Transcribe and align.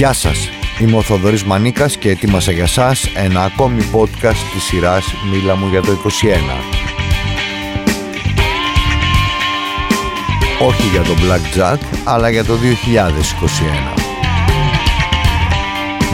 Γεια 0.00 0.12
σας, 0.12 0.50
είμαι 0.80 0.96
ο 0.96 1.02
Θοδωρής 1.02 1.44
Μανίκας 1.44 1.96
και 1.96 2.10
ετοίμασα 2.10 2.52
για 2.52 2.66
σας 2.66 3.10
ένα 3.14 3.42
ακόμη 3.42 3.82
podcast 3.92 4.36
της 4.52 4.62
σειράς 4.62 5.14
«Μίλα 5.30 5.56
μου 5.56 5.68
για 5.68 5.80
το 5.80 5.92
21». 5.92 5.96
Όχι 10.66 10.82
για 10.92 11.00
το 11.00 11.10
Black 11.10 11.58
Jack, 11.58 11.78
αλλά 12.04 12.30
για 12.30 12.44
το 12.44 12.54
2021. 12.56 13.94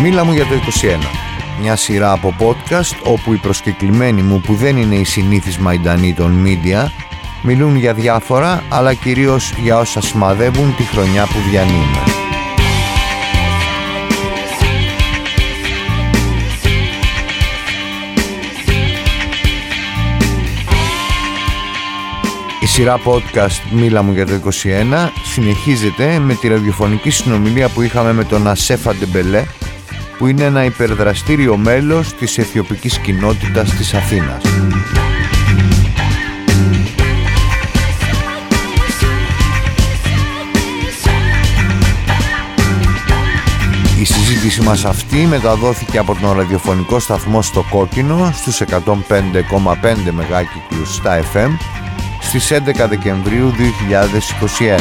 Μίλα 0.03 0.25
μου 0.25 0.33
για 0.33 0.47
το 0.47 0.55
21. 0.55 0.61
Μια 1.61 1.77
σειρά 1.77 2.13
από 2.13 2.35
podcast 2.39 2.97
όπου 3.03 3.33
οι 3.33 3.37
προσκεκλημένοι 3.37 4.23
μου 4.23 4.41
που 4.41 4.55
δεν 4.55 4.77
είναι 4.77 4.95
οι 4.95 5.05
συνήθεις 5.05 5.59
μαϊντανοί 5.59 6.15
των 6.15 6.45
media 6.47 6.87
μιλούν 7.43 7.77
για 7.77 7.95
διάφορα 7.95 8.63
αλλά 8.69 8.95
κυρίως 8.95 9.55
για 9.63 9.79
όσα 9.79 10.01
σημαδεύουν 10.01 10.77
τη 10.77 10.83
χρονιά 10.83 11.25
που 11.25 11.51
διανύουμε. 11.51 12.26
Σειρά 22.77 23.01
podcast 23.05 23.71
«Μίλα 23.71 24.03
μου 24.03 24.13
για 24.13 24.27
το 24.27 24.33
21» 24.45 25.09
συνεχίζεται 25.25 26.19
με 26.19 26.35
τη 26.35 26.49
ραδιοφωνική 26.49 27.11
συνομιλία 27.11 27.69
που 27.69 27.83
είχαμε 27.83 28.13
με 28.13 28.25
τον 28.25 28.49
Ασέφα 28.49 28.95
Ντεμπελέ 28.95 29.45
που 30.19 30.27
είναι 30.27 30.45
ένα 30.45 30.65
υπερδραστήριο 30.65 31.57
μέλος 31.57 32.15
της 32.15 32.39
αιθιοπικής 32.39 32.99
κοινότητας 32.99 33.71
της 33.71 33.95
Αθήνας. 33.95 34.43
Η 44.01 44.05
συζήτηση 44.05 44.61
μας 44.61 44.85
αυτή 44.85 45.17
μεταδόθηκε 45.17 45.99
από 45.99 46.17
τον 46.21 46.33
ραδιοφωνικό 46.33 46.99
σταθμό 46.99 47.43
στο 47.43 47.65
Κόκκινο 47.71 48.33
στους 48.35 48.61
105,5 48.61 50.13
μεγάκυκλους 50.13 50.95
στα 50.95 51.23
FM 51.33 51.51
στις 52.27 52.53
11 52.53 52.89
Δεκεμβρίου 52.89 53.51
2021. 53.51 54.79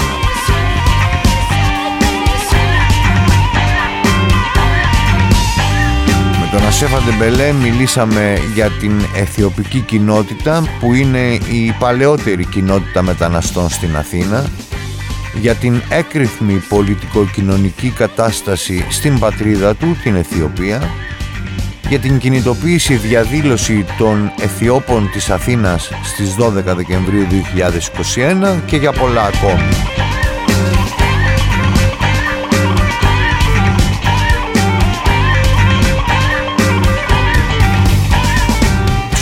τον 6.51 6.67
Ασέφα 6.67 7.01
Ντεμπελέ 7.01 7.51
μιλήσαμε 7.51 8.38
για 8.53 8.69
την 8.69 9.01
αιθιοπική 9.16 9.79
κοινότητα 9.79 10.63
που 10.79 10.93
είναι 10.93 11.33
η 11.33 11.75
παλαιότερη 11.79 12.45
κοινότητα 12.45 13.01
μεταναστών 13.01 13.69
στην 13.69 13.95
Αθήνα 13.95 14.45
για 15.41 15.55
την 15.55 15.81
έκρηθμη 15.89 16.63
πολιτικο-κοινωνική 16.69 17.89
κατάσταση 17.89 18.85
στην 18.89 19.19
πατρίδα 19.19 19.75
του, 19.75 19.97
την 20.03 20.16
Αιθιοπία 20.16 20.89
για 21.89 22.00
την 22.00 22.17
κινητοποίηση 22.17 22.95
διαδήλωση 22.95 23.86
των 23.97 24.31
Αιθιώπων 24.41 25.09
της 25.11 25.30
Αθήνας 25.30 25.89
στις 26.03 26.36
12 26.39 26.75
Δεκεμβρίου 26.75 27.28
2021 27.30 28.59
και 28.66 28.78
για 28.78 28.91
πολλά 28.91 29.23
ακόμη. 29.23 29.69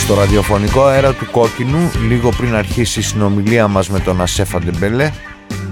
στο 0.04 0.14
ραδιοφωνικό 0.14 0.84
αέρα 0.84 1.12
του 1.12 1.30
Κόκκινου 1.30 1.90
λίγο 2.08 2.28
πριν 2.36 2.54
αρχίσει 2.54 2.98
η 2.98 3.02
συνομιλία 3.02 3.68
μας 3.68 3.88
με 3.88 4.00
τον 4.00 4.20
Ασέφα 4.20 4.58
Ντεμπελέ 4.58 5.10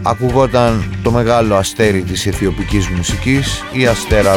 ακουγόταν 0.03 0.99
το 1.03 1.11
μεγάλο 1.11 1.55
αστέρι 1.55 2.03
της 2.03 2.27
αιθιοπικής 2.27 2.89
μουσικής 2.89 3.65
η 3.73 3.87
Αστέρα 3.87 4.37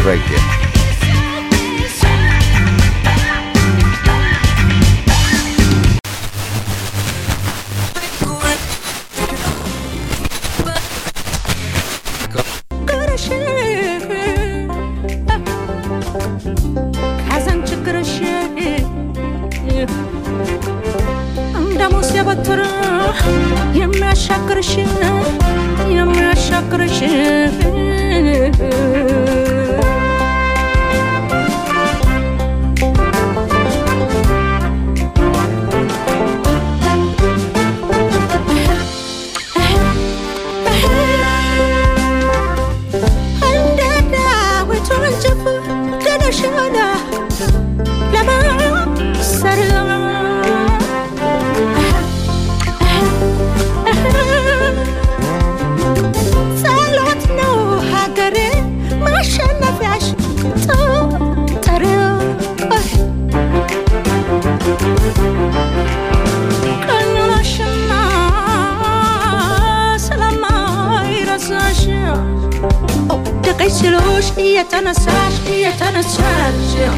يكشلوش 73.75 74.25
هي 74.37 74.63
تنساش 74.63 75.33
هي 75.47 75.71
تنساش 75.71 76.89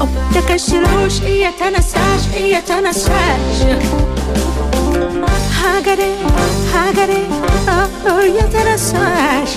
أو 0.00 0.06
تكشلوش 0.34 1.20
هي 1.22 1.50
تنساش 1.60 2.20
هي 2.34 2.60
تنساش 2.60 3.78
هاجري 5.62 6.14
هاجري 6.74 7.26
أو 8.08 8.20
يتنساش 8.20 9.56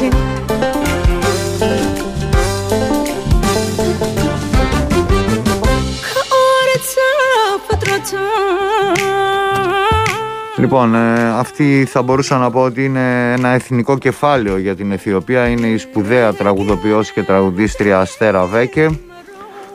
Λοιπόν, 10.64 10.96
ε, 10.96 11.30
αυτή 11.30 11.86
θα 11.90 12.02
μπορούσα 12.02 12.38
να 12.38 12.52
πω 12.52 12.62
ότι 12.62 12.86
είναι 12.86 13.34
ένα 13.34 13.50
εθνικό 13.50 13.98
κεφάλαιο 13.98 14.58
για 14.58 14.76
την 14.76 14.92
Αιθιοπία. 14.92 15.48
Είναι 15.48 15.68
η 15.68 15.78
σπουδαία 15.78 16.34
τραγουδοποιός 16.34 17.12
και 17.12 17.24
τραγουδίστρια 17.24 18.00
Αστέρα 18.00 18.46
Βέκε. 18.46 19.00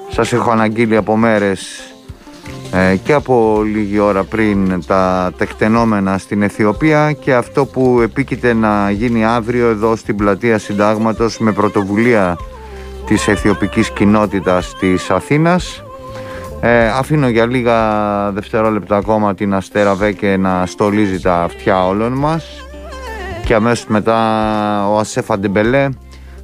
Σας 0.09 0.33
έχω 0.33 0.51
αναγγείλει 0.51 0.97
από 0.97 1.17
μέρες 1.17 1.81
ε, 2.73 2.97
και 2.97 3.13
από 3.13 3.63
λίγη 3.65 3.99
ώρα 3.99 4.25
πριν 4.25 4.85
τα 4.87 5.33
τεκτενόμενα 5.37 6.19
στην 6.19 6.43
Αιθιοπία 6.43 7.13
και 7.13 7.35
αυτό 7.35 7.67
που 7.67 8.01
επίκειται 8.03 8.53
να 8.53 8.91
γίνει 8.91 9.25
αύριο 9.25 9.69
εδώ 9.69 9.97
στην 9.97 10.17
πλατεία 10.17 10.59
Συντάγματος 10.59 11.39
με 11.39 11.53
πρωτοβουλία 11.53 12.37
της 13.07 13.29
αιθιοπικής 13.29 13.91
κοινότητας 13.91 14.75
της 14.79 15.11
Αθήνας 15.11 15.83
ε, 16.61 16.89
αφήνω 16.89 17.29
για 17.29 17.47
λίγα 17.47 18.31
δευτερόλεπτα 18.33 18.97
ακόμα 18.97 19.35
την 19.35 19.55
Αστέρα 19.55 19.95
Βέκε 19.95 20.37
να 20.37 20.67
στολίζει 20.67 21.21
τα 21.21 21.43
αυτιά 21.43 21.87
όλων 21.87 22.13
μας. 22.13 22.65
Και 23.45 23.55
αμέσως 23.55 23.87
μετά 23.87 24.19
ο 24.89 24.99
Ασέφα 24.99 25.39
Ντεμπελέ 25.39 25.89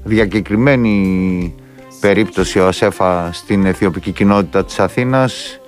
διακεκριμένη 0.04 1.54
περίπτωση 2.00 2.58
ο 2.58 2.66
Ασέφα 2.66 3.32
στην 3.32 3.66
αιθιοπική 3.66 4.10
κοινότητα 4.10 4.64
της 4.64 4.80
Αθήνας 4.80 5.60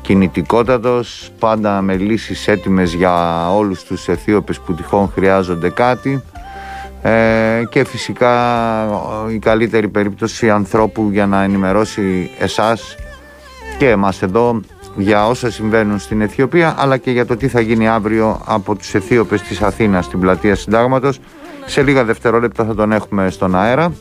κινητικότατος, 0.00 1.30
πάντα 1.38 1.80
με 1.80 1.96
λύσεις 1.96 2.48
έτοιμες 2.48 2.92
για 2.92 3.46
όλους 3.50 3.82
τους 3.82 4.08
Αιθίωπες 4.08 4.60
που 4.60 4.74
τυχόν 4.74 5.10
χρειάζονται 5.14 5.70
κάτι. 5.70 6.22
Ε, 7.02 7.62
και 7.70 7.84
φυσικά 7.84 8.32
η 9.34 9.38
καλύτερη 9.38 9.88
περίπτωση 9.88 10.50
ανθρώπου 10.50 11.08
για 11.12 11.26
να 11.26 11.42
ενημερώσει 11.42 12.30
εσάς 12.38 12.96
και 13.78 13.88
εμάς 13.88 14.22
εδώ 14.22 14.60
για 14.96 15.26
όσα 15.26 15.50
συμβαίνουν 15.50 15.98
στην 15.98 16.20
Αιθιοπία 16.20 16.74
αλλά 16.78 16.96
και 16.96 17.10
για 17.10 17.26
το 17.26 17.36
τι 17.36 17.48
θα 17.48 17.60
γίνει 17.60 17.88
αύριο 17.88 18.40
από 18.44 18.74
τους 18.74 18.94
Αιθίωπες 18.94 19.42
της 19.42 19.62
Αθήνας 19.62 20.04
στην 20.04 20.20
πλατεία 20.20 20.54
Συντάγματος. 20.54 21.20
Σε 21.66 21.82
λίγα 21.82 22.04
δευτερόλεπτα 22.04 22.64
θα 22.64 22.74
τον 22.74 22.92
έχουμε 22.92 23.30
στον 23.30 23.56
αέρα 23.56 23.92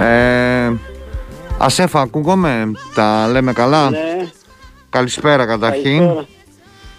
Ε, 0.00 0.72
Ασέφα, 1.58 2.00
ακούγομαι, 2.00 2.70
τα 2.94 3.28
λέμε 3.30 3.52
καλά; 3.52 3.90
Ναι, 3.90 3.98
Καλησπέρα 4.90 5.46
καταρχήν. 5.46 5.98
καλησπέρα. 5.98 6.26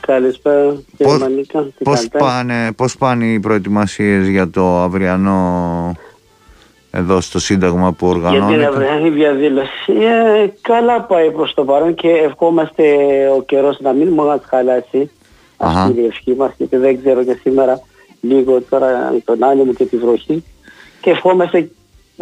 Καλησπέρα, 0.01 0.61
κύριε 0.97 1.11
Πώς- 1.11 1.19
Μανίκα. 1.19 1.61
Τι 1.61 1.83
Πώς 1.83 1.95
κάνετε; 1.95 2.17
πάνε, 2.17 2.71
πώς 2.71 2.97
πάνε 2.97 3.25
οι 3.25 3.39
προετοιμασίες 3.39 4.27
για 4.27 4.49
το 4.49 4.77
αυριανό 4.81 5.91
εδώ 6.91 7.21
στο 7.21 7.39
Σύνταγμα 7.39 7.91
που 7.91 8.05
Για 8.05 8.13
την 8.15 8.23
οργανώνεται; 8.23 8.65
αυριανή 8.65 9.09
διαδήλωση. 9.09 9.91
Ε, 9.99 10.51
καλά 10.61 11.01
πάει 11.01 11.31
προς 11.31 11.53
το 11.53 11.63
παρόν 11.63 11.93
και 11.93 12.09
ευχόμαστε 12.09 12.83
ο 13.37 13.41
καιρός 13.43 13.77
να 13.79 13.91
μην 13.93 14.07
μας 14.07 14.39
χαλάσει. 14.49 15.11
Αχα. 15.57 15.79
Αυτή 15.79 15.91
είναι 15.91 16.01
η 16.01 16.05
ευχή 16.05 16.35
μας 16.35 16.53
γιατί 16.57 16.77
δεν 16.77 16.99
ξέρω 17.01 17.23
και 17.23 17.37
σήμερα 17.41 17.81
λίγο 18.21 18.61
τώρα 18.69 19.13
τον 19.25 19.43
άνεμο 19.43 19.73
και 19.73 19.85
τη 19.85 19.97
βροχή. 19.97 20.43
Και 21.01 21.09
ευχόμαστε 21.09 21.71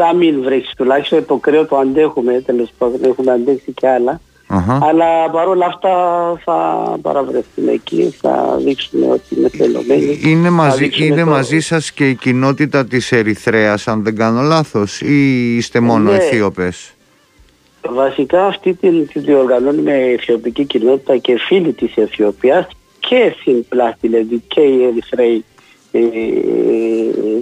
να 0.05 0.13
μην 0.13 0.41
βρέξει 0.43 0.73
τουλάχιστον 0.77 1.25
το 1.25 1.35
κρέο 1.35 1.65
το 1.65 1.77
αντέχουμε 1.77 2.41
τέλος 2.45 2.69
πάντων 2.77 2.99
έχουμε 3.03 3.31
αντέξει 3.31 3.71
και 3.71 3.87
άλλα. 3.87 4.21
Αχα. 4.51 4.79
Αλλά 4.81 5.29
παρόλα 5.31 5.65
αυτά 5.65 5.89
θα 6.45 6.57
παραβρεθούμε 7.01 7.71
εκεί, 7.71 8.15
θα 8.21 8.57
δείξουμε 8.63 9.05
ότι 9.11 9.35
είναι 9.37 9.49
θελωμένοι. 9.49 10.19
Είναι 10.23 10.47
Θα 10.47 10.53
μαζί, 10.53 10.83
δείξουμε 10.83 11.05
είναι 11.05 11.23
το- 11.23 11.29
μαζί 11.29 11.59
σας 11.59 11.91
και 11.91 12.09
η 12.09 12.15
κοινότητα 12.15 12.85
της 12.85 13.11
Ερυθρέας 13.11 13.87
αν 13.87 14.03
δεν 14.03 14.15
κάνω 14.15 14.41
λάθος 14.41 15.01
ή 15.01 15.55
είστε 15.55 15.79
μόνο 15.79 16.09
Ναι. 16.11 16.15
Αιθίωπες; 16.17 16.93
Βασικά 17.89 18.45
αυτή 18.45 18.73
την, 18.73 19.07
τη 19.07 19.19
διοργανώνουμε 19.19 19.91
η 19.93 20.13
Αιθιοπική 20.13 20.65
κοινότητα 20.65 21.17
και 21.17 21.37
φίλοι 21.47 21.73
της 21.73 21.97
Αιθιοπίας 21.97 22.67
και 22.99 23.33
συμπλά 23.43 23.97
δηλαδή 24.01 24.43
και 24.47 24.61
οι 24.61 24.83
Ερυθρέοι. 24.83 25.45
Ε, 25.91 26.01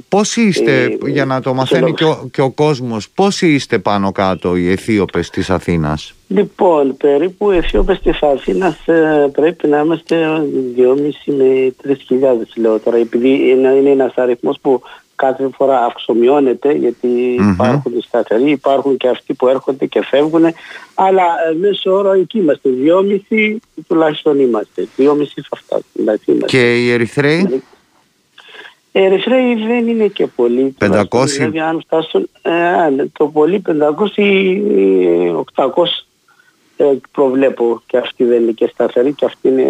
Πόσοι 0.10 0.42
είστε, 0.42 0.84
Ε, 0.84 1.10
για 1.10 1.26
να 1.26 1.42
το 1.42 1.54
μαθαίνει 1.54 1.94
και 1.94 2.04
ο, 2.04 2.28
και 2.32 2.42
ο 2.42 2.52
κόσμος, 2.52 3.10
πόσοι 3.10 3.54
είστε 3.54 3.78
πάνω 3.80 4.12
κάτω 4.12 4.56
οι 4.56 4.72
Αιθίωπες 4.72 5.30
της 5.30 5.50
Αθήνας; 5.50 6.14
λοιπόν, 6.28 6.98
περίπου 6.98 7.52
οι 7.52 7.58
Αιθιόπες 7.58 8.00
της 8.00 8.22
Αθήνας 8.22 8.88
ε, 8.88 9.30
πρέπει 9.34 9.68
να 9.68 9.80
είμαστε 9.80 10.16
2.500 10.78 11.34
με 11.34 11.76
3.000 11.84 11.94
λέω 12.56 12.80
τώρα 12.80 12.98
επειδή 12.98 13.50
είναι, 13.50 13.70
είναι 13.70 13.90
ένας 13.90 14.14
αριθμός 14.16 14.60
που 14.62 14.82
κάθε 15.16 15.50
φορά 15.56 15.86
αυξομειώνεται 15.86 16.72
γιατί 16.72 17.08
Μμμ. 17.40 17.52
υπάρχουν 17.52 17.98
οι 17.98 18.02
σταθεροί, 18.02 18.52
υπάρχουν 18.52 18.98
και 18.98 19.08
αυτοί 19.08 19.34
που 19.34 19.48
έρχονται 19.48 19.86
και 19.86 20.04
φεύγουν 20.04 20.46
αλλά 20.94 21.24
ε, 21.50 21.56
μέσω 21.60 21.92
όρο 21.94 22.12
εκεί 22.12 22.38
είμαστε 22.38 22.70
2.500 23.30 23.56
τουλάχιστον 23.88 24.40
είμαστε 24.40 24.88
2.500 24.98 25.06
θα 25.50 25.58
φτάσουμε 25.58 25.84
δηλαδή 25.94 26.24
είμαστε. 26.26 26.58
Και 26.58 26.76
οι 26.76 26.92
Ερυθρέοι, 26.92 27.40
Οι 27.40 27.64
Ερυθρέοι 29.00 29.56
δεν 29.68 29.88
είναι 29.88 30.08
και 30.08 30.28
πολλοί. 30.28 30.76
500. 30.80 30.88
τουλάχιστον, 30.90 31.28
Δηλαδή 31.28 31.60
αν 31.60 31.82
φτάσουν 31.86 32.30
ε, 32.42 32.90
ναι, 32.96 33.06
το 33.18 33.28
πολύ 33.28 33.62
500 33.68 34.18
ή 34.18 34.62
800 35.56 35.66
ε, 36.78 36.86
προβλέπω 37.12 37.82
και 37.86 37.98
αυτοί 37.98 38.24
δεν 38.24 38.42
είναι 38.42 38.52
και 38.52 38.70
σταθεροί 38.74 39.14
και 39.14 39.26
αυτοί 39.26 39.48
είναι 39.48 39.66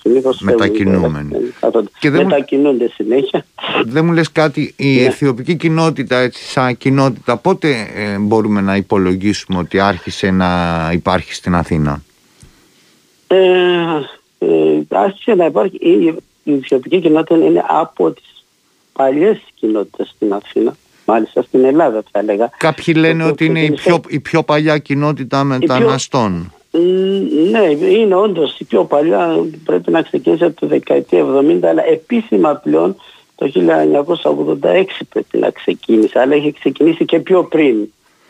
συνήθως 0.00 0.40
φεύγουν, 0.44 0.60
Μετακινούμενοι. 0.60 1.28
δεν 1.30 1.54
κάθονται. 1.60 1.88
Και 1.98 2.10
δεν 2.10 2.20
μου- 2.22 2.28
Μετακινούνται 2.28 2.90
συνέχεια. 2.94 3.44
δεν 3.84 4.04
μου 4.04 4.12
λες 4.12 4.32
κάτι, 4.32 4.74
η 4.76 4.94
Ναι. 4.94 5.00
αιθιοπική 5.06 5.56
κοινότητα 5.56 6.16
έτσι 6.18 6.44
σαν 6.44 6.76
κοινότητα 6.76 7.36
πότε 7.36 7.70
ε, 7.94 8.18
μπορούμε 8.18 8.60
να 8.60 8.76
υπολογίσουμε 8.76 9.58
ότι 9.58 9.80
άρχισε 9.80 10.30
να 10.30 10.90
υπάρχει 10.92 11.34
στην 11.34 11.54
Αθήνα; 11.54 12.02
Ε, 13.26 13.36
ε, 14.38 14.46
άρχισε 14.88 15.34
να 15.34 15.44
υπάρχει 15.44 15.78
η, 16.44 16.52
η 16.52 16.54
Αιθιοπική 16.54 17.00
κοινότητα 17.00 17.44
είναι 17.44 17.64
από 17.68 18.10
τις 18.10 18.44
παλιές 18.92 19.38
κοινότητες 19.54 20.08
στην 20.16 20.32
Αθήνα. 20.32 20.76
Μάλιστα 21.06 21.42
στην 21.42 21.64
Ελλάδα 21.64 22.02
θα 22.10 22.18
έλεγα. 22.18 22.50
Κάποιοι 22.58 22.94
λένε 22.98 23.22
Το- 23.22 23.28
ότι 23.28 23.36
το 23.38 23.44
είναι 23.44 23.60
η 23.60 23.62
ξεκίνησε- 23.72 24.00
πιο, 24.00 24.16
η 24.16 24.20
πιο 24.20 24.42
παλιά 24.42 24.78
κοινότητα 24.78 25.44
μεταναστών. 25.44 26.52
Μ, 26.70 26.78
Ναι, 27.50 27.86
είναι 27.86 28.14
όντως 28.14 28.58
η 28.58 28.64
πιο 28.64 28.84
παλιά, 28.84 29.44
πρέπει 29.64 29.90
να 29.90 30.02
ξεκίνησε 30.02 30.44
από 30.44 30.60
το 30.60 30.66
δεκαετία 30.66 31.18
70, 31.24 31.68
αλλά 31.68 31.84
επίσημα 31.86 32.54
πλέον 32.54 32.96
το 33.36 33.46
1986 33.48 35.04
πρέπει 35.08 35.38
να 35.38 35.50
ξεκίνησε, 35.50 36.18
αλλά 36.20 36.34
έχει 36.34 36.52
ξεκινήσει 36.52 37.04
και 37.04 37.18
πιο 37.20 37.44
πριν. 37.44 37.76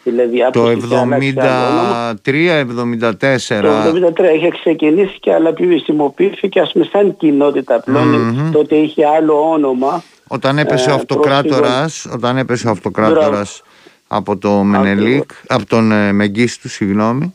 Δηλαδή, 0.05 0.37
Το 0.53 0.63
άπαξ 0.63 0.87
και 0.87 0.95
άλλαξε 0.97 1.41
άλλο 1.41 1.71
όνομα. 1.71 2.15
73-74 2.25 3.85
Το 3.85 3.93
1973 4.31 4.35
είχε 4.37 4.49
ξεκινήσει 4.49 5.19
και 5.21 5.33
αλλά 5.33 5.53
χρησιμοποιήθηκε 5.57 6.61
ας 6.61 6.73
πούμε 6.73 6.89
σαν 6.93 7.17
κοινότητα 7.17 7.81
πλέον. 7.81 8.07
Μμμ. 8.09 8.51
Τότε 8.53 8.75
είχε 8.77 9.07
άλλο 9.07 9.51
όνομα. 9.51 10.03
Όταν 10.29 10.59
έπεσε 10.59 10.89
Ε, 10.91 10.93
ο 10.93 10.95
αυτοκράτορας, 10.95 12.07
όταν 12.13 12.37
έπεσε 12.37 12.67
ο 12.67 12.71
αυτοκράτορας 12.71 13.63
από 14.09 14.37
το 14.37 14.51
Μενελίκ, 14.51 15.31
από 15.47 15.67
τον 15.67 15.93
ε, 15.93 16.13
Μεγκίστου, 16.13 16.69
συγγνώμη, 16.69 17.35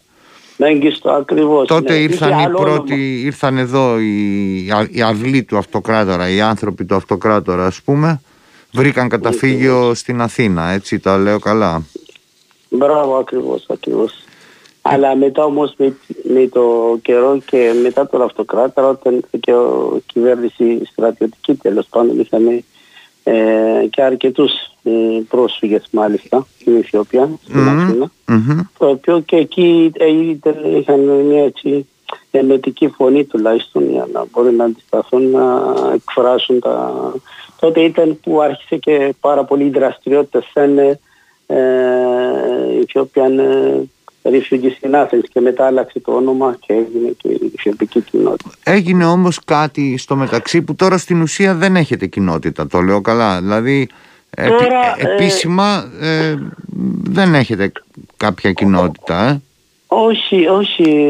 Μέγιστο 0.58 1.10
ακριβώς. 1.12 1.68
τότε 1.68 1.94
ναι. 1.94 2.00
ήρθαν 2.00 2.30
Είχε 2.30 2.42
οι 2.42 2.44
άλλο 2.44 2.58
πρώτοι, 2.60 2.94
όνομα. 2.94 3.06
ήρθαν 3.24 3.58
εδώ 3.58 4.00
οι, 4.00 4.72
α- 4.72 4.88
οι 4.92 5.02
αυλοί 5.02 5.44
του 5.44 5.58
αυτοκράτορα, 5.58 6.30
οι 6.30 6.42
άνθρωποι 6.42 6.86
του 6.86 6.96
αυτοκράτορα 6.96 7.66
ας 7.66 7.82
πούμε, 7.82 8.22
βρήκαν 8.72 9.10
καταφύγιο 9.10 9.94
στην 9.94 10.22
Αθήνα, 10.22 10.70
έτσι 10.70 11.00
τα 11.00 11.18
λέω 11.18 11.40
καλά. 11.40 11.82
Μπράβο, 12.70 13.16
ακριβώς, 13.16 13.66
ακριβώς. 13.68 14.14
Αλλά 14.82 15.16
μετά 15.16 15.44
όμως 15.44 15.74
με, 15.78 15.96
με 16.24 16.48
το 16.48 16.98
καιρό 17.02 17.40
και 17.46 17.74
μετά 17.84 18.08
τον 18.08 18.22
αυτοκράτορα 18.22 18.88
όταν 18.88 19.14
ήρθε 19.14 19.38
και 19.40 19.54
ο 19.54 20.00
κυβέρνηση 20.06 20.82
στρατιωτική 20.92 21.54
τέλος 21.56 21.88
πάντων 21.90 22.20
είχαμε 22.20 22.64
ε, 23.24 23.86
και 23.90 24.04
αρκετούς 24.04 24.52
ε, 24.84 24.92
πρόσφυγες 25.30 25.88
μάλιστα 25.92 26.48
στην 26.60 26.76
Αιθιοπία, 26.76 27.30
στην 27.44 27.60
Μμμ, 27.60 27.68
Αθήνα. 27.80 28.12
μμμ. 28.28 28.60
Το 28.78 28.88
οποίο 28.90 29.20
και 29.20 29.36
εκεί 29.36 29.92
ε, 29.94 30.08
ήταν- 30.08 30.76
είχαν 30.80 31.00
μια 31.00 31.44
έτσι 31.44 31.88
ενωτική 32.32 32.88
φωνή 32.88 33.24
τουλάχιστον 33.26 33.90
για 33.92 34.08
να 34.14 34.26
μπορεί 34.32 34.52
να 34.54 34.64
αντισταθούν 34.64 35.30
να 35.30 35.64
εκφράσουν 35.94 36.60
τα... 36.60 36.94
Τότε 37.60 37.82
ήταν 37.82 38.20
που 38.24 38.42
άρχισε 38.42 38.76
και 38.78 39.14
πάρα 39.20 39.44
πολύ 39.44 39.64
η 39.66 39.70
δραστηριότητα 39.70 40.44
σαν 40.54 41.00
ε, 41.54 41.56
ε, 41.56 42.84
Ethiopian 42.86 43.38
ε, 43.40 43.82
Refugees 44.24 44.86
in 44.88 44.96
Athens 45.04 45.24
και 45.34 45.40
μετά 45.40 45.66
άλλαξε 45.66 46.00
το 46.00 46.12
όνομα 46.12 46.58
και 46.60 46.74
έγινε 46.74 47.12
και 47.18 47.28
η 47.28 47.52
Αιθιοπική 47.56 48.02
κοινότητα. 48.02 48.50
Έγινε 48.64 49.06
όμως 49.06 49.40
κάτι 49.46 49.98
στο 49.98 50.16
μεταξύ 50.16 50.62
που 50.62 50.76
τώρα 50.76 50.98
στην 50.98 51.22
ουσία 51.22 51.54
δεν 51.56 51.76
έχετε 51.76 52.06
κοινότητα, 52.06 52.68
το 52.68 52.80
λέω 52.82 53.02
καλά. 53.02 53.40
Δηλαδή 53.42 53.88
επι- 54.30 54.50
Τώρα, 54.58 54.96
ε, 54.98 55.14
επίσημα 55.14 55.92
ε, 56.02 56.36
δεν 57.04 57.34
έχετε 57.36 57.72
κάποια 58.18 58.52
κοινότητα. 58.52 59.26
Ε; 59.28 59.42
Όχι, 59.88 60.48
όχι, 60.48 61.10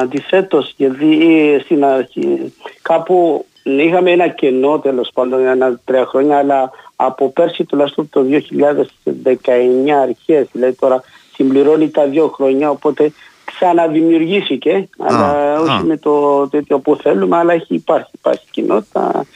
αντιθέτως, 0.00 0.74
γιατί 0.76 1.20
ε, 1.54 1.58
στην 1.58 1.84
αρχή 1.84 2.52
κάπου 2.82 3.46
είχαμε 3.62 4.10
ένα 4.10 4.28
κενό 4.28 4.78
τέλος 4.78 5.10
πάντων 5.14 5.40
για 5.40 5.50
ένα 5.50 5.80
τρία 5.84 6.06
χρόνια, 6.06 6.38
αλλά 6.38 6.70
από 6.96 7.30
πέρσι 7.32 7.64
τουλάχιστον 7.64 8.08
το 8.08 8.24
2019 8.30 9.90
αρχές, 10.02 10.46
δηλαδή 10.52 10.74
τώρα 10.74 11.02
συμπληρώνει 11.34 11.90
τα 11.90 12.06
δύο 12.06 12.28
χρόνια, 12.28 12.70
οπότε 12.70 13.12
ξαναδημιουργήθηκε, 13.44 14.88
αλλά 14.98 15.60
όχι 15.60 15.70
α. 15.70 15.82
με 15.84 15.96
το 15.96 16.46
τέτοιο 16.48 16.78
που 16.78 16.96
θέλουμε, 16.96 17.36
αλλά 17.36 17.52
έχει, 17.52 17.74
υπάρχει, 17.74 18.10
υπάρχει 18.14 18.44
κοινότητα. 18.50 19.26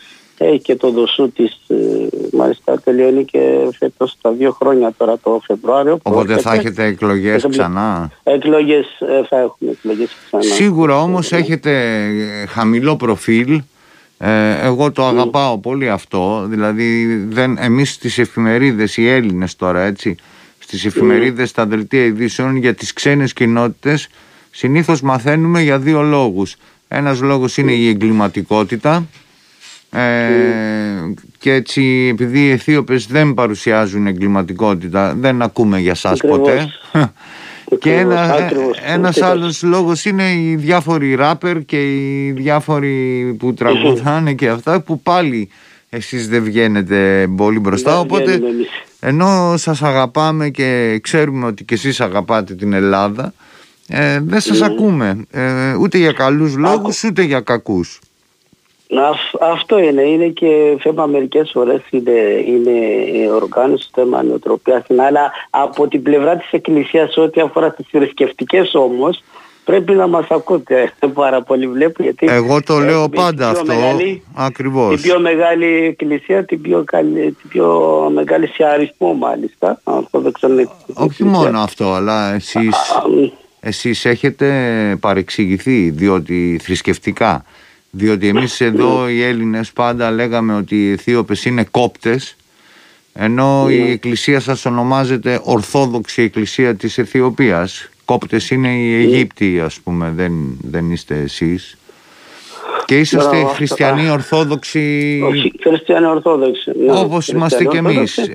Έχει 0.43 0.59
και 0.59 0.77
το 0.77 0.91
δοσού 0.91 1.33
της, 1.33 1.61
ε, 1.69 1.77
μάλιστα 2.33 2.81
τελειώνει 2.81 3.25
και 3.25 3.69
φέτος 3.79 4.17
τα 4.21 4.31
δύο 4.31 4.51
χρόνια 4.53 4.93
τώρα 4.97 5.19
το 5.19 5.41
Φεβρουάριο. 5.47 5.99
Οπότε 6.03 6.37
θα 6.37 6.41
πρόκειται. 6.43 6.59
έχετε 6.59 6.85
εκλογές 6.85 7.35
Έχουμε- 7.37 7.57
ξανά. 7.57 8.11
Εκλογές 8.23 8.87
ε, 9.01 9.27
θα 9.29 9.39
έχουμε 9.39 9.71
εκλογές 9.71 10.17
ξανά. 10.27 10.43
Σίγουρα 10.43 11.01
όμως 11.03 11.33
έχετε 11.33 11.71
ε, 12.43 12.47
χαμηλό 12.47 12.97
προφίλ. 12.97 13.63
Ε, 14.23 14.67
εγώ 14.67 14.93
το 14.93 15.07
αγαπάω 15.07 15.59
πολύ 15.59 15.91
αυτό. 15.91 16.47
Δηλαδή 16.49 17.17
δεν, 17.29 17.57
εμείς 17.61 17.93
στις 17.93 18.19
εφημερίδες, 18.19 18.97
οι 18.97 19.09
Έλληνες 19.09 19.57
τώρα 19.57 19.81
έτσι, 19.81 20.17
στις 20.59 20.85
εφημερίδες, 20.85 21.49
στα 21.49 21.67
δελτία 21.67 22.05
ειδήσεων 22.05 22.57
για 22.57 22.75
τις 22.75 22.93
ξένες 22.93 23.33
κοινότητες 23.33 24.09
συνήθως 24.51 25.01
μαθαίνουμε 25.01 25.63
για 25.63 25.79
δύο 25.79 26.03
λόγους. 26.03 26.57
Ένας 26.89 27.21
λόγος 27.21 27.57
είναι 27.57 27.73
η 27.73 27.89
εγκληματικότητα 27.89 29.07
ε, 29.91 30.01
και 31.39 31.53
έτσι 31.53 32.09
επειδή 32.13 32.47
οι 32.47 32.51
Αιθίωπες 32.51 33.07
δεν 33.07 33.35
παρουσιάζουν 33.35 34.07
εγκληματικότητα 34.07 35.15
δεν 35.15 35.43
ακούμε 35.43 35.79
για 35.79 35.95
σας 35.95 36.13
Ακριβώς. 36.13 36.39
ποτέ 36.39 36.73
και 37.81 37.91
Ακριβώς, 37.91 38.15
ένα, 38.15 38.37
ε, 38.37 38.45
ακριβώς. 38.45 38.79
ένας 38.85 39.09
Ακριβώς. 39.17 39.31
άλλος 39.31 39.63
λόγος 39.63 40.05
είναι 40.05 40.33
οι 40.33 40.57
διάφοροι 40.57 41.15
ράπερ 41.15 41.65
και 41.65 41.83
οι 41.83 42.31
διάφοροι 42.31 43.25
που 43.39 43.55
τραγουδάνε 43.55 44.33
και 44.33 44.49
αυτά 44.49 44.81
που 44.81 45.01
πάλι 45.01 45.49
εσείς 45.91 46.29
δεν 46.29 46.43
βγαίνετε 46.43 47.29
πολύ 47.37 47.59
μπροστά 47.59 47.91
Δεν 47.91 48.01
οπότε 48.01 48.25
βγαίνουμε 48.25 48.49
εμείς. 48.51 48.69
ενώ 49.01 49.55
σας 49.57 49.83
αγαπάμε 49.83 50.49
και 50.49 50.99
ξέρουμε 51.03 51.47
ότι 51.47 51.65
και 51.65 51.75
εσείς 51.75 52.01
αγαπάτε 52.01 52.55
την 52.55 52.73
Ελλάδα 52.73 53.33
ε, 53.89 54.21
δεν 54.21 54.41
σας 54.41 54.63
ακούμε 54.63 55.25
ε, 55.31 55.75
ούτε 55.75 55.99
για 55.99 56.13
καλούς 56.13 56.57
λόγους 56.57 57.05
ούτε 57.05 57.23
για 57.23 57.41
κακούς 57.41 57.99
αυτό 59.41 59.79
είναι. 59.79 60.03
Είναι 60.03 60.27
και 60.27 60.77
θέμα 60.81 61.07
μερικές 61.07 61.51
φορές 61.53 61.81
είναι, 61.91 62.45
είναι 62.47 63.31
οργάνωση, 63.33 63.89
θέμα 63.93 64.23
νοοτροπίας. 64.23 64.83
Αλλά 64.97 65.33
από 65.51 65.89
την 65.89 66.03
πλευρά 66.03 66.37
της 66.37 66.51
Εκκλησίας 66.51 67.17
ό,τι 67.17 67.41
αφορά 67.41 67.73
τις 67.73 67.87
θρησκευτικές 67.91 68.75
όμως 68.75 69.23
πρέπει 69.65 69.93
να 69.93 70.07
μας 70.07 70.27
ακούτε 70.29 70.93
πάρα 71.15 71.43
πολύ 71.43 71.69
βλέπω 71.69 72.03
γιατί 72.03 72.27
Εγώ 72.31 72.63
το 72.63 72.79
λέω 72.79 73.09
πάντα 73.09 73.49
αυτό 73.49 73.65
μεγάλη, 73.75 74.23
ακριβώς 74.35 74.95
την 74.95 75.03
πιο 75.03 75.21
μεγάλη 75.21 75.67
εκκλησία 75.67 76.45
την 76.45 76.61
πιο, 76.61 76.83
καλή, 76.85 77.37
την 77.41 77.49
πιο 77.49 78.11
μεγάλη 78.15 78.47
σε 78.47 78.65
αριθμό 78.65 79.13
μάλιστα 79.15 79.81
αυτό 79.85 80.21
δεν 80.21 80.33
ξέρω 80.33 80.55
όχι 80.95 81.25
μόνο 81.25 81.61
αυτό 81.61 81.93
αλλά 81.93 82.35
εσείς, 82.35 82.77
εσείς 83.61 84.05
έχετε 84.05 84.49
παρεξηγηθεί 85.01 85.91
διότι 85.91 86.61
θρησκευτικά 86.63 87.45
διότι 87.91 88.29
εμείς 88.29 88.61
εδώ 88.61 89.09
οι 89.09 89.23
Έλληνες 89.23 89.73
πάντα 89.73 90.11
λέγαμε 90.11 90.55
ότι 90.55 90.87
οι 90.87 90.93
Αιθίωπες 90.93 91.45
είναι 91.45 91.65
κόπτες 91.71 92.37
ενώ 93.13 93.67
η 93.71 93.79
ναι. 93.79 93.91
εκκλησία 93.91 94.41
σας 94.41 94.65
ονομάζεται 94.65 95.41
Ορθόδοξη 95.45 96.23
Εκκλησία 96.23 96.75
της 96.75 96.99
Αιθιοπίας 96.99 97.89
κόπτες 98.11 98.51
είναι 98.51 98.69
οι 98.69 98.95
Αιγύπτιοι 98.95 99.61
ας 99.61 99.81
πούμε, 99.81 100.13
δεν, 100.17 100.33
δεν 100.63 100.91
είστε 100.91 101.15
εσείς. 101.15 101.75
Και 102.85 102.99
είσαστε 102.99 103.45
χριστιανοί 103.45 104.11
ορθόδοξοι; 104.11 105.21
Όχι, 105.29 105.53
χριστιανοί 105.61 106.07
ορθόδοξοι. 106.07 106.73
Ναι, 106.87 106.99
όπως 106.99 107.29
είμαστε 107.29 107.65
και 107.65 107.77
εμείς. 107.77 108.19
Ε, 108.19 108.29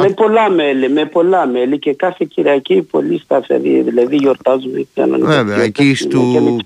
με 0.00 0.08
πολλά 0.08 0.50
μέλη, 0.50 0.90
με 0.90 1.04
πολλά 1.04 1.46
μέλη 1.46 1.78
και 1.78 1.94
κάθε 1.94 2.26
Κυριακή 2.28 2.82
πολύ 2.82 3.18
σταθερή. 3.18 3.82
Δηλαδή 3.82 4.16
γιορτάζουμε 4.16 4.86
Βέβαια, 5.18 5.62
εκεί 5.62 5.94
στου, 5.94 6.56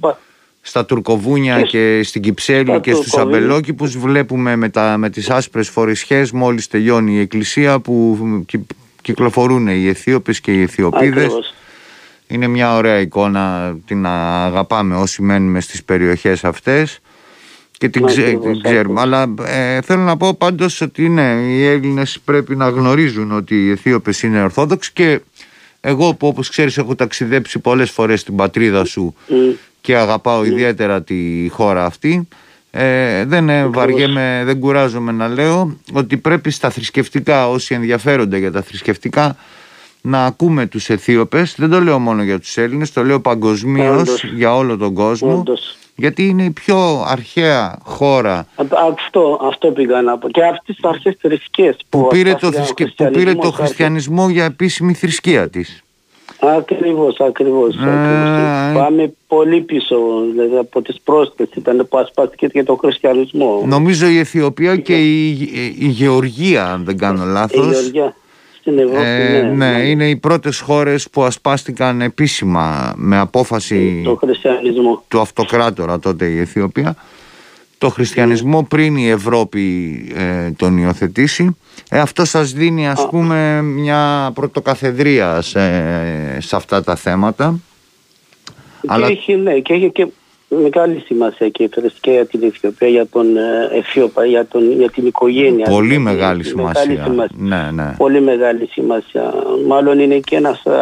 στα 0.67 0.85
Τουρκοβούνια 0.85 1.61
και, 1.61 1.67
και 1.67 2.03
στην 2.03 2.23
Κυψέλη 2.23 2.81
και 2.81 2.95
στους 2.95 3.17
Αμπελόκηπους 3.17 3.99
βλέπουμε 3.99 4.57
με, 4.57 4.69
τα, 4.69 4.97
με 4.99 5.11
τις 5.11 5.31
άσπρες 5.31 5.69
φορεσιές 5.69 6.31
μόλις 6.31 6.67
τελειώνει 6.67 7.15
η 7.15 7.19
εκκλησία 7.19 7.81
που 7.81 8.19
κυκλοφορούν 9.03 9.67
οι 9.67 9.89
Αιθίωπες 9.89 10.41
και 10.41 10.53
οι 10.53 10.63
Αιθιοπίδες. 10.63 11.33
Είναι 12.27 12.47
μια 12.47 12.75
ωραία 12.75 13.01
εικόνα, 13.01 13.77
την 13.87 14.07
αγαπάμε 14.07 14.97
όσοι 14.97 15.23
μένουμε 15.23 15.61
στις 15.61 15.85
περιοχές 15.85 16.45
αυτές. 16.45 17.01
Και 17.79 17.89
την, 17.89 18.07
ξέρουμε. 18.63 19.01
Αλλά 19.01 19.35
ε, 19.47 19.81
θέλω 19.81 20.03
να 20.03 20.17
πω 20.17 20.35
πάντως 20.35 20.81
ότι 20.81 21.09
ναι, 21.09 21.31
οι 21.47 21.67
Έλληνες 21.67 22.19
πρέπει 22.25 22.57
να 22.57 22.69
γνωρίζουν 22.69 23.33
ότι 23.33 23.65
οι 23.65 23.71
Αιθίωπες 23.71 24.23
είναι 24.23 24.43
Ορθόδοξοι 24.43 24.93
και 24.93 25.21
εγώ 25.81 26.15
που 26.15 26.27
όπως 26.27 26.49
ξέρεις 26.49 26.79
έχω 26.79 26.95
ταξιδέψει 26.95 27.59
πολλές 27.59 27.91
φορές 27.91 28.21
στην 28.21 28.37
πατρίδα 28.37 28.85
σου 28.85 29.15
και 29.85 29.97
αγαπάω 29.97 30.45
ιδιαίτερα 30.45 31.03
τη 31.03 31.49
χώρα 31.49 31.85
αυτή 31.85 32.29
ε, 32.71 33.25
δεν 33.25 33.49
ε, 33.49 33.67
βαριέμαι, 33.67 34.43
δεν 34.45 34.59
κουράζομαι 34.59 35.13
να 35.13 35.29
λέω 35.29 35.77
ότι 35.93 36.17
πρέπει 36.17 36.51
στα 36.51 36.71
θρησκευτικά 36.71 37.49
όσοι 37.49 37.75
ενδιαφέρονται 37.75 38.39
για 38.39 38.53
τα 38.53 38.63
θρησκευτικά 38.63 39.37
να 40.01 40.25
ακούμε 40.25 40.67
τους 40.67 40.89
Αιθίωπες, 40.89 41.55
δεν 41.59 41.71
το 41.71 41.81
λέω 41.81 41.99
μόνο 41.99 42.23
για 42.23 42.41
τους 42.41 42.57
Έλληνες, 42.57 42.93
το 42.93 43.05
λέω 43.05 43.21
παγκοσμίως 43.21 44.25
για 44.25 44.55
όλο 44.57 44.77
τον 44.77 44.95
κόσμο. 44.95 45.43
Γιατί 45.97 46.29
είναι 46.29 46.45
η 46.45 46.51
πιο 46.51 47.05
αρχαία 47.07 47.79
χώρα. 47.85 48.47
Αυτό, 48.89 49.41
αυτό 49.43 49.71
πήγα 49.71 50.03
να 50.03 50.19
πω. 50.19 50.29
Και 50.31 50.45
αυτές 50.45 50.77
τις 50.77 50.85
αρχές 50.85 51.17
θρησκείες 51.21 51.77
που, 51.89 52.01
που, 52.01 52.07
πήρε 52.07 52.35
το, 52.35 52.51
που 52.51 53.11
πήρε 53.11 53.35
το 53.35 53.51
χριστιανισμό 53.51 54.29
για 54.29 54.45
επίσημη 54.45 54.95
θρησκεία 54.95 55.49
της. 55.49 55.84
Ακριβώς, 56.41 57.21
ακριβώς. 57.21 57.77
Ε, 57.77 58.73
Πάμε 58.75 59.15
πολύ 59.27 59.61
πίσω, 59.61 59.97
δηλαδή 60.33 60.57
από 60.57 60.83
τις 60.83 61.01
πρόσθετες 61.05 61.57
ήταν 61.57 61.87
που 61.91 61.99
ασπάστηκε 61.99 62.47
και 62.47 62.63
το 62.63 62.77
χριστιανισμό. 62.77 63.63
Νομίζω 63.67 64.07
η 64.07 64.19
Αιθιοπία 64.19 64.77
και 64.77 64.97
η, 64.97 65.31
η, 65.79 65.87
Γεωργία, 65.87 66.73
αν 66.73 66.85
δεν 66.85 66.99
κάνω 66.99 67.25
λάθος. 67.25 67.67
Η 67.67 67.71
Γεωργία 67.71 68.15
στην 68.61 68.79
Ευρώπη. 68.79 69.05
Ε, 69.05 69.43
ναι, 69.43 69.71
ναι, 69.71 69.83
είναι 69.83 70.09
οι 70.09 70.17
πρώτες 70.17 70.61
χώρες 70.61 71.11
που 71.11 71.23
ασπάστηκαν 71.23 72.01
επίσημα 72.01 72.95
με 72.97 73.19
απόφαση 73.19 74.03
το 74.05 74.17
χριστιανισμό. 74.17 75.05
του 75.09 75.21
αυτοκράτορα 75.21 75.99
τότε 75.99 76.27
η 76.27 76.39
Αιθιοπία 76.39 76.97
το 77.85 77.91
χριστιανισμό 77.91 78.63
πριν 78.63 78.97
η 78.97 79.09
Ευρώπη 79.09 79.63
ε, 80.17 80.51
τον 80.51 80.79
υιοθετήσει. 80.79 81.57
Ε, 81.91 81.99
αυτό 81.99 82.25
σας 82.25 82.53
δίνει 82.53 82.89
ας 82.89 83.09
πούμε 83.11 83.63
μια 83.63 84.31
πρωτοκαθεδρία 84.35 85.41
σε, 85.41 85.61
σε 86.41 86.57
αυτά 86.57 86.85
τα 86.85 86.97
θέματα. 86.97 87.61
Και 88.81 88.89
Αλλά... 88.91 89.07
έχει, 89.07 89.37
ναι, 89.37 89.59
και 89.59 89.73
έχει 89.73 89.91
και 89.91 90.07
μεγάλη 90.49 91.03
σημασία 91.07 91.49
και 91.49 91.63
η 91.63 91.71
για 92.03 92.27
την 92.27 92.43
Αιθιοπία, 92.43 92.89
για 92.89 93.07
τον 93.07 93.37
ε, 93.37 93.69
Αιθιοπα, 93.73 94.25
για, 94.25 94.47
τον, 94.47 94.73
για 94.73 94.91
την 94.91 95.07
οικογένεια. 95.07 95.67
Πολύ 95.71 95.99
μεγάλη 95.99 96.45
σημασία. 96.45 97.29
Ναι, 97.37 97.71
ναι. 97.73 97.95
Πολύ 97.97 98.21
μεγάλη 98.21 98.67
σημασία. 98.67 99.35
Μάλλον 99.67 99.99
είναι 99.99 100.19
και 100.19 100.37
ένας 100.37 100.67
α, 100.67 100.73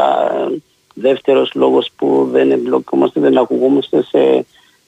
δεύτερος 0.95 1.51
λόγος 1.55 1.91
που 1.97 2.29
δεν 2.33 2.51
εμπλοκόμαστε, 2.51 3.21
δεν 3.21 3.39
ακουγόμαστε 3.39 4.03
σε 4.03 4.45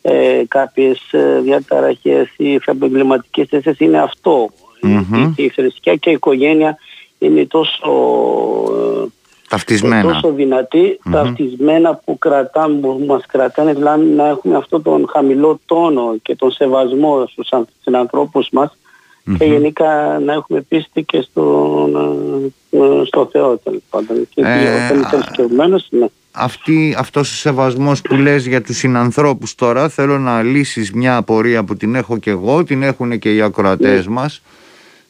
ε, 0.06 0.42
κάποιες 0.48 1.00
ε, 1.10 1.40
διαταραχές 1.40 2.28
ή 2.36 2.54
επαγγελματικές 2.66 3.46
θέσεις. 3.48 3.78
Είναι 3.78 3.98
αυτό. 3.98 4.50
Mm-hmm. 4.82 5.32
Η 5.36 5.48
θρησκεία 5.48 5.96
και 5.96 6.10
η 6.10 6.12
οικογένεια 6.12 6.76
είναι 7.18 7.46
τόσο 7.46 7.92
Ταυτισμένα. 9.48 10.12
τόσο 10.12 10.32
δυνατή, 10.32 10.98
ταυτισμένα 11.12 12.00
που, 12.04 12.18
κρατάμε, 12.18 12.80
που 12.80 13.04
μας 13.06 13.26
κρατάνε 13.26 13.72
δηλαδή 13.72 14.04
να 14.04 14.26
έχουμε 14.26 14.56
αυτόν 14.56 14.82
τον 14.82 15.08
χαμηλό 15.08 15.60
τόνο 15.66 16.16
και 16.22 16.36
τον 16.36 16.50
σεβασμό 16.50 17.26
στους 17.26 17.48
ανθρώπους 17.92 18.48
μας 18.52 18.76
και 19.38 19.44
γενικά 19.44 20.18
να 20.24 20.32
έχουμε 20.32 20.60
πίστη 20.60 21.02
και 21.02 21.20
στον, 21.20 21.96
ε, 22.70 23.04
στο 23.04 23.28
Θεό 23.32 23.56
τέλος 23.56 23.82
πάντων. 23.90 24.28
Και 24.34 24.40
ε, 24.40 24.98
όταν 25.06 25.24
ναι. 25.90 26.06
Αυτή, 26.36 26.94
αυτός 26.98 27.32
ο 27.32 27.34
σεβασμός 27.34 28.02
που 28.02 28.14
λες 28.14 28.46
για 28.46 28.62
τους 28.62 28.76
συνανθρώπους 28.76 29.54
τώρα 29.54 29.88
θέλω 29.88 30.18
να 30.18 30.42
λύσεις 30.42 30.92
μια 30.92 31.16
απορία 31.16 31.64
που 31.64 31.76
την 31.76 31.94
έχω 31.94 32.18
και 32.18 32.30
εγώ, 32.30 32.64
την 32.64 32.82
έχουν 32.82 33.18
και 33.18 33.34
οι 33.34 33.40
ακροατές 33.40 34.06
ναι. 34.06 34.12
μας 34.12 34.42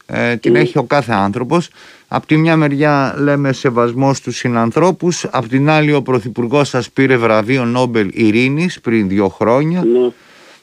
ε, 0.06 0.36
την 0.36 0.52
ναι. 0.52 0.58
έχει 0.58 0.78
ο 0.78 0.82
κάθε 0.82 1.12
άνθρωπος 1.12 1.70
Απ' 2.08 2.26
τη 2.26 2.36
μια 2.36 2.56
μεριά 2.56 3.14
λέμε 3.18 3.52
σεβασμός 3.52 4.16
στους 4.16 4.36
συνανθρώπους, 4.36 5.24
απ' 5.30 5.48
την 5.48 5.70
άλλη 5.70 5.92
ο 5.92 6.02
Πρωθυπουργός 6.02 6.68
σας 6.68 6.90
πήρε 6.90 7.16
βραβείο 7.16 7.64
Νόμπελ 7.64 8.10
Ειρήνης 8.12 8.80
πριν 8.80 9.08
δύο 9.08 9.28
χρόνια 9.28 9.84
ναι. 9.84 10.10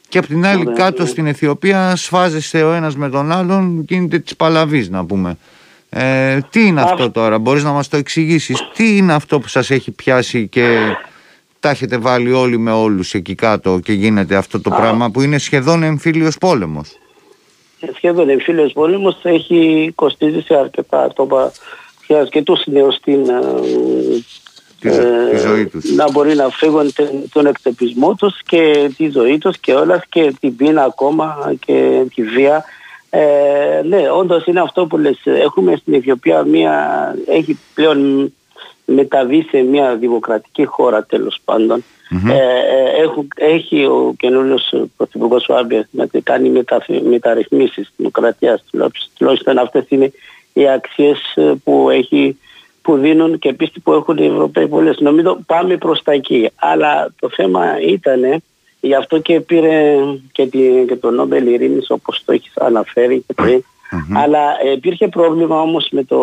και 0.08 0.18
απ' 0.18 0.26
την 0.26 0.46
άλλη 0.46 0.72
κάτω 0.72 1.02
ναι. 1.02 1.08
στην 1.08 1.26
Αιθιοπία 1.26 1.96
σφάζεστε 1.96 2.62
ο 2.62 2.72
ένας 2.72 2.96
με 2.96 3.08
τον 3.08 3.32
άλλον, 3.32 3.84
γίνεται 3.88 4.18
της 4.18 4.36
παλαβής 4.36 4.88
να 4.88 5.04
πούμε. 5.04 5.36
Ε, 5.94 6.38
τι 6.50 6.66
είναι 6.66 6.80
αυτό 6.80 7.10
τώρα, 7.10 7.38
μπορείς 7.38 7.64
να 7.64 7.72
μας 7.72 7.88
το 7.88 7.96
εξηγήσεις, 7.96 8.68
τι 8.74 8.96
είναι 8.96 9.12
αυτό 9.12 9.38
που 9.40 9.48
σας 9.48 9.70
έχει 9.70 9.90
πιάσει 9.90 10.48
και 10.48 10.78
τα 11.60 11.70
έχετε 11.70 11.98
βάλει 11.98 12.32
όλοι 12.32 12.58
με 12.58 12.72
όλους 12.72 13.14
εκεί 13.14 13.34
κάτω 13.34 13.78
και 13.84 13.92
γίνεται 13.92 14.36
αυτό 14.36 14.60
το 14.60 14.70
πράγμα 14.70 15.10
που 15.10 15.20
είναι 15.20 15.38
σχεδόν 15.38 15.82
εμφύλιος 15.82 16.38
πόλεμος; 16.38 16.98
Σχεδόν 17.94 18.28
εμφύλιος 18.28 18.72
πόλεμος 18.72 19.20
έχει 19.22 19.92
κοστίζει 19.94 20.40
σε 20.40 20.54
αρκετά 20.54 21.02
άτομα 21.02 21.52
και 22.06 22.14
αρκετούς 22.14 22.66
νέους 22.66 22.94
στην 22.94 23.28
ε, 24.80 25.38
ζωή 25.38 25.66
τους. 25.66 25.94
να 25.94 26.10
μπορεί 26.10 26.34
να 26.34 26.48
φύγουν 26.48 26.92
τον 27.32 27.46
εκτεπισμό 27.46 28.14
τους 28.14 28.42
και 28.42 28.90
τη 28.96 29.10
ζωή 29.10 29.38
τους 29.38 29.58
και 29.58 29.72
όλας 29.74 30.02
και 30.08 30.34
την 30.40 30.56
πείνα 30.56 30.82
ακόμα 30.82 31.54
και 31.66 32.04
τη 32.14 32.22
βία. 32.22 32.64
Ε, 33.14 33.82
ναι, 33.84 34.10
όντως 34.10 34.44
είναι 34.44 34.60
αυτό 34.60 34.86
που 34.86 34.98
λες. 34.98 35.20
Έχουμε 35.24 35.76
στην 35.76 35.94
Αιθιοπία 35.94 36.44
μια, 36.44 37.14
έχει 37.26 37.58
πλέον 37.74 38.32
μεταβεί 38.84 39.46
σε 39.50 39.62
μια 39.62 39.96
δημοκρατική 39.96 40.64
χώρα 40.64 41.04
τέλος 41.04 41.40
πάντων. 41.44 41.84
Mm-hmm. 42.10 42.30
Ε, 42.30 43.02
έχουν, 43.02 43.28
έχει 43.34 43.84
ο 43.84 44.14
καινούριο 44.18 44.58
πρωθυπουργός 44.96 45.48
ο 45.48 45.56
Άμπια 45.56 45.88
να 45.90 46.06
κάνει 46.22 46.48
μετα, 46.48 46.84
μεταρρυθμίσεις 47.08 47.92
δημοκρατία. 47.96 48.60
Τουλάχιστον 49.18 49.58
αυτές 49.58 49.84
είναι 49.88 50.12
οι 50.52 50.68
αξίες 50.68 51.32
ε, 51.34 51.52
που, 51.64 51.90
έχει, 51.90 52.38
που 52.82 52.96
δίνουν 52.96 53.38
και 53.38 53.52
πίστη 53.52 53.80
που 53.80 53.92
έχουν 53.92 54.16
οι 54.16 54.26
Ευρωπαίοι 54.26 54.68
πολίτες. 54.68 55.00
Νομίζω 55.00 55.38
πάμε 55.46 55.76
προς 55.76 56.02
τα 56.02 56.12
εκεί. 56.12 56.50
Αλλά 56.54 57.12
το 57.20 57.28
θέμα 57.28 57.80
ήταν, 57.80 58.42
γι' 58.84 58.94
αυτό 58.94 59.18
και 59.18 59.40
πήρε 59.40 59.96
και, 60.32 60.46
τη, 60.46 60.84
και 60.86 60.96
το 60.96 61.10
Νόμπελ 61.10 61.46
Ειρήνης 61.46 61.90
όπως 61.90 62.22
το 62.24 62.32
έχεις 62.32 62.52
αναφέρει 62.56 63.24
και 63.26 63.34
πριν. 63.34 63.64
Mm-hmm. 63.92 64.14
Αλλά 64.14 64.40
υπήρχε 64.74 65.08
πρόβλημα 65.08 65.60
όμως 65.60 65.88
με, 65.90 66.04
το, 66.04 66.18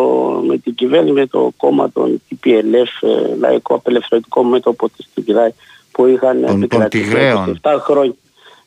με 0.46 0.58
την 0.58 0.74
κυβέρνηση, 0.74 1.12
με 1.12 1.26
το 1.26 1.52
κόμμα 1.56 1.90
των 1.90 2.22
TPLF, 2.30 3.08
ε, 3.08 3.36
Λαϊκό 3.38 3.74
Απελευθερωτικό 3.74 4.42
Μέτωπο 4.42 4.88
της 4.88 5.08
Τιγκράη, 5.14 5.50
που 5.92 6.06
είχαν 6.06 6.44
επικρατήσει 6.44 7.14
27 7.62 7.76
χρόνια. 7.80 8.14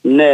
Ναι, 0.01 0.27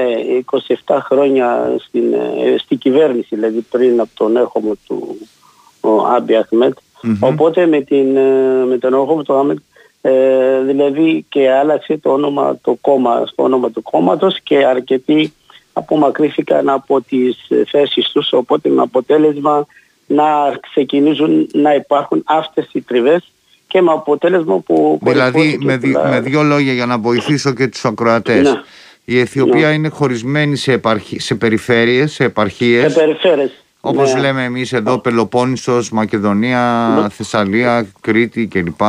27 0.86 0.98
χρόνια 1.02 1.76
στην, 1.80 2.14
ε, 2.14 2.58
στην 2.58 2.78
κυβέρνηση, 2.78 3.36
δηλαδή 3.36 3.66
πριν 3.72 4.00
από 4.00 4.10
τον 4.14 4.38
έρχομο 4.38 4.74
του 4.88 6.08
Άμπι 6.16 6.36
Αχμέτ. 6.36 6.78
Mm-hmm. 7.04 7.18
Οπότε 7.20 7.66
με, 7.66 7.82
την, 7.82 8.16
ε, 8.16 8.66
με 8.68 8.78
τον 8.78 8.94
έρχομο 8.94 9.24
του 9.24 9.34
Άμπι 9.34 9.56
ε, 10.02 10.62
δηλαδή 10.62 11.26
και 11.30 11.52
άλλαξε 11.52 11.98
το 11.98 12.10
όνομα, 12.10 12.58
το 12.62 12.78
κόμμα, 12.82 13.24
στο 13.26 13.44
όνομα 13.44 13.72
του 13.72 13.82
κόμματος 13.82 14.40
και 14.44 14.66
αρκετοί 14.66 15.34
απομακρύθηκαν 15.74 16.70
από 16.70 17.02
τις 17.02 17.48
θέσεις 17.72 18.10
τους 18.10 18.34
οπότε 18.34 18.70
με 18.70 18.82
αποτέλεσμα 18.82 19.66
να 20.08 20.26
ξεκινήσουν 20.70 21.50
να 21.54 21.74
υπάρχουν 21.74 22.24
αυτές 22.26 22.70
οι 22.72 22.82
τριβές 22.82 23.32
και 23.68 23.82
με 23.82 23.92
αποτέλεσμα 23.92 24.60
που... 24.60 25.00
Δηλαδή 25.02 25.60
με, 25.62 25.78
δι, 25.78 25.96
με 26.10 26.20
δύο 26.20 26.44
λόγια 26.44 26.74
για 26.74 26.86
να 26.86 26.98
βοηθήσω 26.98 27.54
και 27.54 27.68
τους 27.68 27.86
ακροατές. 27.86 28.52
Ναι. 28.52 28.62
Η 29.06 29.20
Αιθιοπία 29.20 29.68
ναι. 29.68 29.74
είναι 29.74 29.90
χωρισμένη 29.90 30.56
σε, 30.56 30.72
επαρχ... 30.72 31.04
σε 31.18 31.36
περιφέρειες, 31.36 32.12
σε 32.12 32.24
επαρχίες. 32.24 32.92
Σε 32.92 33.00
περιφέρειες. 33.00 33.52
Όπως 33.82 34.14
ναι. 34.14 34.20
λέμε 34.20 34.44
εμείς 34.44 34.74
εδώ 34.74 35.00
Πελοπόννησος, 35.00 35.92
Μακεδονία, 35.92 36.96
ναι. 37.02 37.10
Θεσσαλία, 37.10 37.88
Κρήτη 38.02 38.48
κλπ. 38.48 38.82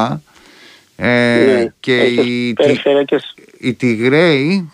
Ε, 1.02 1.45
ναι. 1.45 1.73
Και 1.80 1.97
οι, 1.97 2.54
οι 3.59 3.75
Τιγραίοι 3.75 4.73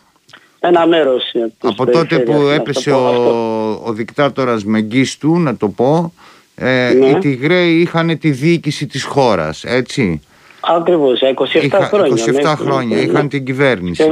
ένα 0.60 0.86
μέρος 0.86 1.32
από 1.62 1.86
τότε 1.86 2.18
που 2.18 2.32
έπεσε 2.32 2.90
ο, 2.90 3.80
ο 3.84 3.92
δικτάτορας 3.92 4.64
Μεγκίστου 4.64 5.38
να 5.38 5.56
το 5.56 5.68
πω 5.68 6.12
ε, 6.54 6.92
ναι. 6.98 7.06
οι 7.06 7.18
Τιγραίοι 7.18 7.80
είχαν 7.80 8.18
τη 8.18 8.30
διοίκηση 8.30 8.86
της 8.86 9.04
χώρας 9.04 9.64
έτσι. 9.64 10.20
Ακριβώς, 10.60 11.20
27 11.54 11.62
Είχα, 11.62 11.80
χρόνια 11.80 12.24
27 12.24 12.32
ναι, 12.32 12.54
χρόνια, 12.54 13.00
είχαν 13.00 13.28
την 13.28 13.44
κυβέρνηση. 13.44 14.04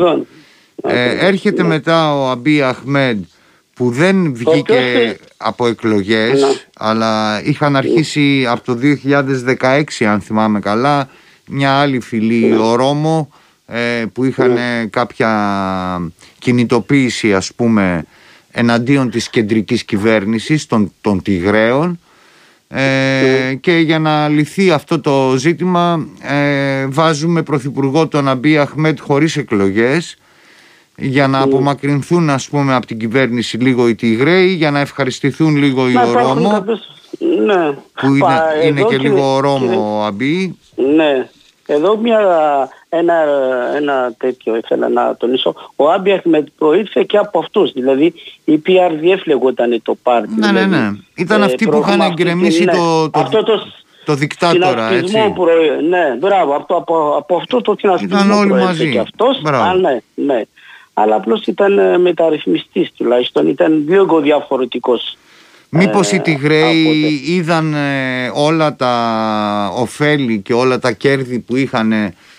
Ε, 0.83 1.27
έρχεται 1.27 1.63
μετά 1.63 2.15
ο 2.15 2.29
Αμπί 2.29 2.63
Αχμέντ 2.63 3.25
που 3.75 3.91
δεν 3.91 4.35
βγήκε 4.35 5.17
από 5.37 5.67
εκλογές 5.67 6.41
ναι. 6.41 6.49
αλλά 6.79 7.43
είχαν 7.45 7.77
αρχίσει 7.77 8.47
από 8.49 8.65
το 8.65 8.79
2016 9.61 10.05
αν 10.05 10.21
θυμάμαι 10.21 10.61
καλά 10.61 11.09
μια 11.47 11.73
άλλη 11.73 12.01
φυλή, 12.01 12.47
ναι. 12.47 12.57
ο 12.57 12.75
Ρώμο 12.75 13.29
ε, 13.67 14.05
που 14.13 14.25
είχαν 14.25 14.53
ναι. 14.53 14.87
κάποια 14.91 16.13
κινητοποίηση 16.39 17.35
ας 17.35 17.55
πούμε 17.55 18.05
εναντίον 18.51 19.11
της 19.11 19.29
κεντρικής 19.29 19.85
κυβέρνησης 19.85 20.67
των, 20.67 20.93
των 21.01 21.23
Τιγραίων 21.23 21.99
ε, 22.69 23.55
και 23.61 23.77
για 23.77 23.99
να 23.99 24.29
λυθεί 24.29 24.71
αυτό 24.71 25.01
το 25.01 25.35
ζήτημα 25.37 26.07
ε, 26.23 26.87
βάζουμε 26.87 27.43
πρωθυπουργό 27.43 28.09
τον 28.09 28.29
Αμπί 28.29 28.59
Αχμέτ 28.59 28.99
χωρίς 29.01 29.37
εκλογές 29.37 30.17
για 30.97 31.27
να 31.27 31.41
απομακρυνθούν 31.41 32.31
ας 32.31 32.49
πούμε 32.49 32.75
από 32.75 32.87
την 32.87 32.99
κυβέρνηση 32.99 33.57
λίγο 33.57 33.89
οι 33.89 33.95
Τιγραίοι 33.95 34.49
για 34.49 34.71
να 34.71 34.81
ευχαριστηθούν 34.81 35.57
λίγο 35.57 35.89
οι 35.89 35.95
Ρώμο 36.13 36.65
ναι. 37.47 37.73
που 37.95 38.15
είναι, 38.15 38.67
είναι 38.67 38.83
και, 38.83 38.99
λίγο 38.99 39.41
Ρώμο 39.41 39.99
ο 39.99 40.05
Αμπί 40.05 40.59
ναι 40.75 41.29
εδώ 41.67 41.97
μια, 41.97 42.19
ένα, 42.89 43.15
ένα 43.77 44.15
τέτοιο 44.19 44.57
ήθελα 44.57 44.89
να 44.89 45.17
τονίσω. 45.17 45.55
Ο 45.77 45.91
Άμπι 45.91 46.21
με 46.25 46.45
προήλθε 46.59 47.03
και 47.03 47.17
από 47.17 47.39
αυτούς. 47.39 47.73
Δηλαδή 47.73 48.15
η 48.45 48.63
PRDF 48.67 49.19
λεγόταν 49.25 49.81
το 49.83 49.95
πάρτι. 50.03 50.35
Ναι, 50.37 50.53
ναι, 50.53 50.67
ναι. 50.67 50.91
Ήταν 51.15 51.43
ε, 51.43 51.45
αυτοί 51.45 51.69
που 51.69 51.85
είχαν 51.87 52.01
εγκρεμίσει 52.01 52.65
ναι. 52.65 52.73
το, 52.73 53.11
το, 53.11 53.21
αυτό 53.21 53.43
το, 53.43 53.67
το 54.05 54.15
δικτάτορα, 54.15 54.93
έτσι. 54.93 55.33
Προ... 55.35 55.47
Ναι, 55.89 56.17
μπράβο. 56.19 56.55
Από, 56.55 56.77
από, 56.77 57.17
από 57.17 57.37
αυτό 57.37 57.61
το 57.61 57.75
συνασπισμό 57.79 58.19
ήταν 58.19 58.31
όλοι 58.31 58.53
μαζί. 58.53 58.91
και 58.91 58.99
αυτός. 58.99 59.43
Α, 59.45 59.75
ναι, 59.75 59.99
ναι. 60.15 60.43
Αλλά 60.95 61.17
απλώς 61.17 61.47
ήταν 61.47 61.79
ε, 61.79 61.99
μεταρρυθμιστής 61.99 62.93
τουλάχιστον. 62.93 63.49
Ήταν 63.49 63.85
λίγο 63.89 64.21
διαφορετικός 64.21 65.17
Μήπως 65.77 66.13
οι 66.13 66.21
Τιγραίοι 66.21 67.23
είδαν 67.27 67.75
ε, 67.75 68.31
όλα 68.35 68.77
τα 68.77 69.73
ωφέλη 69.77 70.41
και 70.41 70.53
όλα 70.53 70.79
τα 70.79 70.93
κέρδη 70.93 71.39
που 71.39 71.57
είχαν 71.57 71.93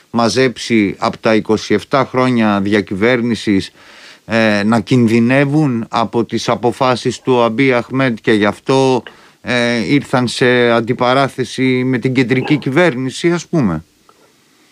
μαζέψει 0.09 0.95
από 0.99 1.17
τα 1.17 1.41
27 1.89 2.03
χρόνια 2.09 2.59
διακυβέρνησης 2.61 3.71
ε, 4.25 4.63
να 4.65 4.79
κινδυνεύουν 4.79 5.85
από 5.89 6.23
τις 6.23 6.49
αποφάσεις 6.49 7.21
του 7.21 7.41
Αμπί 7.41 7.73
Αχμέντ 7.73 8.17
και 8.21 8.31
γι' 8.31 8.45
αυτό 8.45 9.03
ε, 9.41 9.93
ήρθαν 9.93 10.27
σε 10.27 10.71
αντιπαράθεση 10.71 11.83
με 11.85 11.97
την 11.97 12.13
κεντρική 12.13 12.57
κυβέρνηση 12.57 13.31
ας 13.31 13.47
πούμε; 13.47 13.83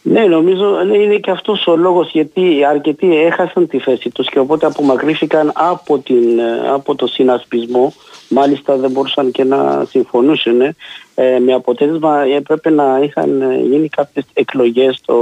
Ναι, 0.02 0.22
νομίζω 0.22 0.66
ναι, 0.88 0.98
είναι 0.98 1.16
και 1.16 1.32
αυτός 1.32 1.68
ο 1.68 1.76
λόγος 1.76 2.12
γιατί 2.12 2.66
αρκετοί 2.70 3.18
έχασαν 3.18 3.68
τη 3.68 3.80
θέση 3.80 4.10
τους 4.10 4.30
και 4.30 4.40
οπότε 4.40 4.66
απομακρύθηκαν 4.66 5.52
από, 5.56 6.00
την, 6.00 6.42
από 6.74 6.96
το 6.96 7.08
συνασπισμό 7.08 7.94
Μάλιστα 8.30 8.76
δεν 8.76 8.92
μπορούσαν 8.92 9.32
και 9.32 9.44
να 9.44 9.86
συμφωνούσαν. 9.90 10.62
Ε, 11.16 11.40
με 11.40 11.54
αποτέλεσμα 11.54 12.24
έπρεπε 12.36 12.70
να 12.70 13.00
είχαν 13.04 13.62
γίνει 13.62 13.90
κάποιες 13.90 14.26
εκλογές 14.34 15.02
το 15.06 15.16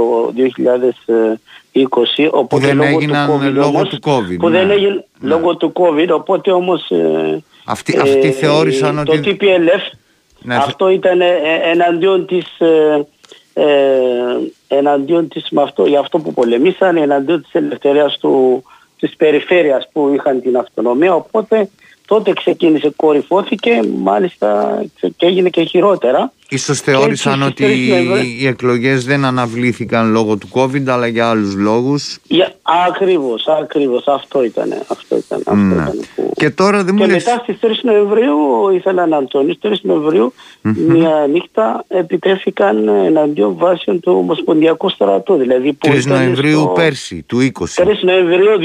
2020 1.72 2.28
οπότε 2.30 2.56
που 2.56 2.58
δεν 2.58 2.76
λόγω 2.76 2.88
έγιναν 2.88 3.26
του 3.26 3.34
COVID, 3.34 3.52
λόγω 3.52 3.68
όμως, 3.68 3.88
του 3.88 3.98
COVID. 4.04 4.36
Που 4.38 4.48
ναι. 4.48 4.58
δεν 4.58 4.70
έγινε 4.70 4.90
ναι. 4.90 5.28
λόγω 5.28 5.56
του 5.56 5.72
COVID 5.74 6.08
οπότε 6.10 6.52
όμως 6.52 6.90
ε, 6.90 7.42
αυτοί, 7.64 7.98
αυτοί 7.98 8.28
ε, 8.28 8.30
θεώρησαν 8.30 9.04
το 9.04 9.12
ότι... 9.12 9.36
Το 9.36 9.46
TPLF 9.46 9.96
ναι, 10.44 10.56
αυτό 10.56 10.88
ήταν 10.88 11.20
ε, 11.20 11.36
εναντίον 11.62 12.26
της 12.26 12.58
ε, 12.58 13.06
ε, 13.54 13.64
εναντίον 14.68 15.28
της 15.28 15.50
με 15.50 15.62
αυτό, 15.62 15.86
για 15.86 16.00
αυτό 16.00 16.18
που 16.18 16.32
πολεμήσαν 16.32 16.96
εναντίον 16.96 17.42
της 17.42 17.54
ελευθερίας 17.54 18.18
του, 18.18 18.62
της 18.98 19.16
περιφέρειας 19.16 19.88
που 19.92 20.12
είχαν 20.14 20.40
την 20.40 20.56
αυτονομία 20.56 21.14
οπότε 21.14 21.68
τότε 22.12 22.32
ξεκίνησε, 22.32 22.92
κορυφώθηκε, 22.96 23.80
μάλιστα 23.98 24.82
και 25.16 25.26
έγινε 25.26 25.48
και 25.48 25.62
χειρότερα. 25.62 26.32
Ίσως 26.48 26.80
θεώρησαν 26.80 27.42
ότι 27.42 27.64
οι 28.40 28.46
εκλογές 28.46 29.04
δεν 29.04 29.24
αναβλήθηκαν 29.24 30.10
λόγω 30.10 30.36
του 30.36 30.48
COVID 30.54 30.86
αλλά 30.86 31.06
για 31.06 31.28
άλλους 31.28 31.54
λόγους. 31.54 32.18
Για, 32.22 32.52
ακριβώς, 32.88 33.46
ακριβώς. 33.62 34.06
Αυτό 34.06 34.44
ήταν. 34.44 34.72
Αυτό 34.88 35.16
ήταν, 35.16 35.42
αυτό 35.46 35.54
ναι. 35.54 35.74
ήταν 35.74 36.00
που... 36.14 36.32
Και 36.36 36.50
τώρα 36.50 36.84
δεν 36.84 36.94
μου 36.98 37.04
Και 37.04 37.12
μετά 37.12 37.38
στις 37.42 37.56
3 37.60 37.66
Νοεμβρίου, 37.82 38.70
ήθελα 38.74 39.06
να 39.06 39.24
τονίσω, 39.24 39.58
3 39.62 39.72
Νοεμβρίου 39.82 40.32
μια 40.62 41.26
νύχτα 41.32 41.84
επιτέθηκαν 41.88 42.88
εναντίον 42.88 43.56
βάσεων 43.56 44.00
του 44.00 44.12
Ομοσπονδιακού 44.18 44.88
στρατού. 44.88 45.34
Δηλαδή 45.34 45.78
3 45.86 46.02
Νοεμβρίου 46.04 46.60
στο... 46.60 46.72
πέρσι, 46.74 47.24
του 47.26 47.38
20. 47.76 47.84
3 47.84 47.86
Νοεμβρίου 48.00 48.58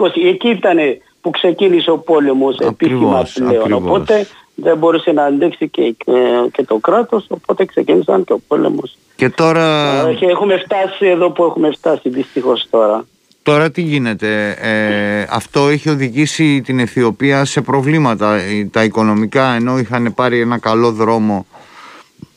2020. 0.00 0.28
Εκεί 0.28 0.48
ήταν 0.48 0.78
που 1.20 1.30
ξεκίνησε 1.30 1.90
ο 1.90 1.98
πόλεμος 1.98 2.58
επίσημα 2.58 3.26
πλέον. 3.34 3.72
Οπότε 3.72 4.26
δεν 4.54 4.78
μπορούσε 4.78 5.12
να 5.12 5.24
αντέξει 5.24 5.68
και, 5.68 5.94
και, 6.52 6.64
το 6.64 6.76
κράτος, 6.76 7.26
οπότε 7.28 7.64
ξεκίνησαν 7.64 8.24
και 8.24 8.32
ο 8.32 8.40
πόλεμος. 8.48 8.96
Και 9.16 9.28
τώρα... 9.28 9.64
Και 10.18 10.26
έχουμε 10.26 10.56
φτάσει 10.56 11.06
εδώ 11.06 11.30
που 11.30 11.44
έχουμε 11.44 11.70
φτάσει 11.70 12.08
δυστυχώς 12.08 12.66
τώρα. 12.70 13.04
Τώρα 13.42 13.70
τι 13.70 13.82
γίνεται, 13.82 14.56
ε, 14.60 15.26
αυτό 15.30 15.68
έχει 15.68 15.88
οδηγήσει 15.88 16.60
την 16.60 16.78
Αιθιοπία 16.78 17.44
σε 17.44 17.60
προβλήματα. 17.60 18.38
Τα 18.70 18.84
οικονομικά 18.84 19.54
ενώ 19.54 19.78
είχαν 19.78 20.14
πάρει 20.14 20.40
ένα 20.40 20.58
καλό 20.58 20.92
δρόμο 20.92 21.46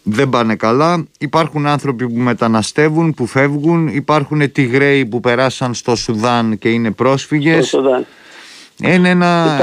δεν 0.04 0.30
πάνε 0.30 0.56
καλά. 0.56 1.06
Υπάρχουν 1.18 1.68
άνθρωποι 1.68 2.10
που 2.10 2.20
μεταναστεύουν, 2.20 3.14
που 3.14 3.26
φεύγουν. 3.26 3.88
Υπάρχουν 3.88 4.52
Τιγραίοι 4.52 5.06
που 5.06 5.20
περάσαν 5.20 5.74
στο 5.74 5.96
Σουδάν 5.96 6.58
και 6.58 6.70
είναι 6.70 6.92
πρόσφυγες. 6.92 7.68
Στο 7.68 7.78
Σουδάν. 7.78 8.06
Είναι 8.82 9.10
ένα, 9.10 9.60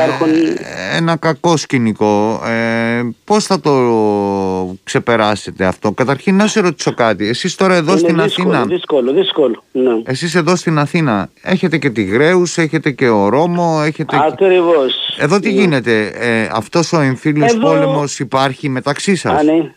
ένα 0.96 1.16
κακό 1.16 1.57
σκηνικό. 1.57 2.42
Ε, 2.46 3.09
πώς 3.25 3.44
θα 3.44 3.61
το 3.61 4.77
ξεπεράσετε 4.85 5.64
αυτό; 5.64 5.92
Καταρχήν 5.92 6.37
να 6.37 6.46
σε 6.46 6.61
ρωτήσω 6.61 6.94
κάτι. 6.94 7.29
Εσείς 7.29 7.55
τώρα 7.55 7.75
εδώ 7.75 7.90
Είναι 7.90 8.01
στην 8.01 8.23
δύσκολο, 8.23 8.49
Αθήνα. 8.49 8.64
Δύσκολο, 8.64 9.12
δύσκολο. 9.12 9.62
Ναι. 9.73 10.03
Εσείς 10.05 10.35
εδώ 10.35 10.57
στην 10.57 10.79
Αθήνα 10.79 11.31
έχετε 11.42 11.79
και 11.79 11.90
τη 11.90 12.03
Γρέους, 12.03 12.59
έχετε 12.59 12.90
και 12.90 13.09
ο 13.09 13.29
Ρώμο, 13.29 13.83
έχετε... 13.85 14.16
Ακριβώς. 14.27 14.94
Εδώ 15.18 15.40
τι 15.40 15.53
ναι. 15.53 15.61
γίνεται; 15.61 16.12
Ε, 16.14 16.49
αυτός 16.53 16.92
ο 16.92 17.01
εμφύλιος 17.01 17.53
εδώ... 17.53 17.61
πόλεμος 17.61 18.18
υπάρχει 18.18 18.68
μεταξύ 18.68 19.16
σας; 19.16 19.42
ναι. 19.42 19.75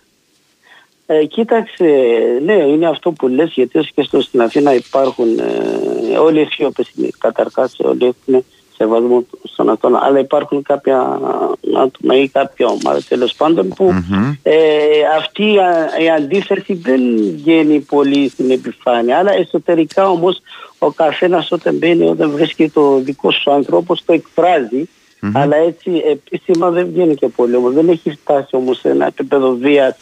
Ε, 1.05 1.25
κοίταξε, 1.25 1.85
ναι, 2.45 2.53
είναι 2.53 2.87
αυτό 2.87 3.11
που 3.11 3.27
λες, 3.27 3.51
γιατί 3.53 3.79
και 3.95 4.03
στο, 4.03 4.21
στην 4.21 4.41
Αθήνα 4.41 4.75
υπάρχουν 4.75 5.39
ε, 5.39 6.17
όλοι 6.17 6.39
οι 6.39 6.41
Αιθιώπες, 6.41 6.91
καταρχάς 7.17 7.75
όλοι 7.79 8.05
έχουν 8.05 8.45
σεβασμό 8.75 9.25
στον 9.43 9.69
αυτόν, 9.69 9.95
αλλά 9.95 10.19
υπάρχουν 10.19 10.61
κάποια 10.61 11.19
άτομα 11.83 12.15
ή 12.15 12.27
κάποια 12.27 12.65
ομάδα 12.67 13.01
τέλος 13.07 13.33
πάντων 13.33 13.67
που 13.67 13.89
mm-hmm. 13.91 14.37
ε, 14.43 14.55
αυτή 15.17 15.43
η 16.03 16.09
αντίθεση 16.17 16.73
δεν 16.73 17.01
βγαίνει 17.35 17.79
πολύ 17.79 18.29
στην 18.29 18.51
επιφάνεια. 18.51 19.17
Αλλά 19.17 19.33
εσωτερικά 19.33 20.09
όμως 20.09 20.41
ο 20.77 20.91
καθένας 20.91 21.51
όταν 21.51 21.75
μπαίνει, 21.75 22.09
όταν 22.09 22.31
βρίσκει 22.31 22.69
το 22.69 22.97
δικό 22.97 23.31
σου 23.31 23.51
άνθρωπο, 23.51 23.95
το 24.05 24.13
εκφράζει. 24.13 24.89
Mm-hmm. 25.21 25.31
Αλλά 25.33 25.55
έτσι 25.55 25.91
επίσημα 26.11 26.69
δεν 26.69 26.87
βγαίνει 26.87 27.15
και 27.15 27.27
πολύ 27.27 27.55
όμως. 27.55 27.73
Δεν 27.73 27.89
έχει 27.89 28.11
φτάσει 28.11 28.55
όμως 28.55 28.79
σε 28.79 28.89
ένα 28.89 29.05
επίπεδο 29.05 29.55
βίας 29.55 29.95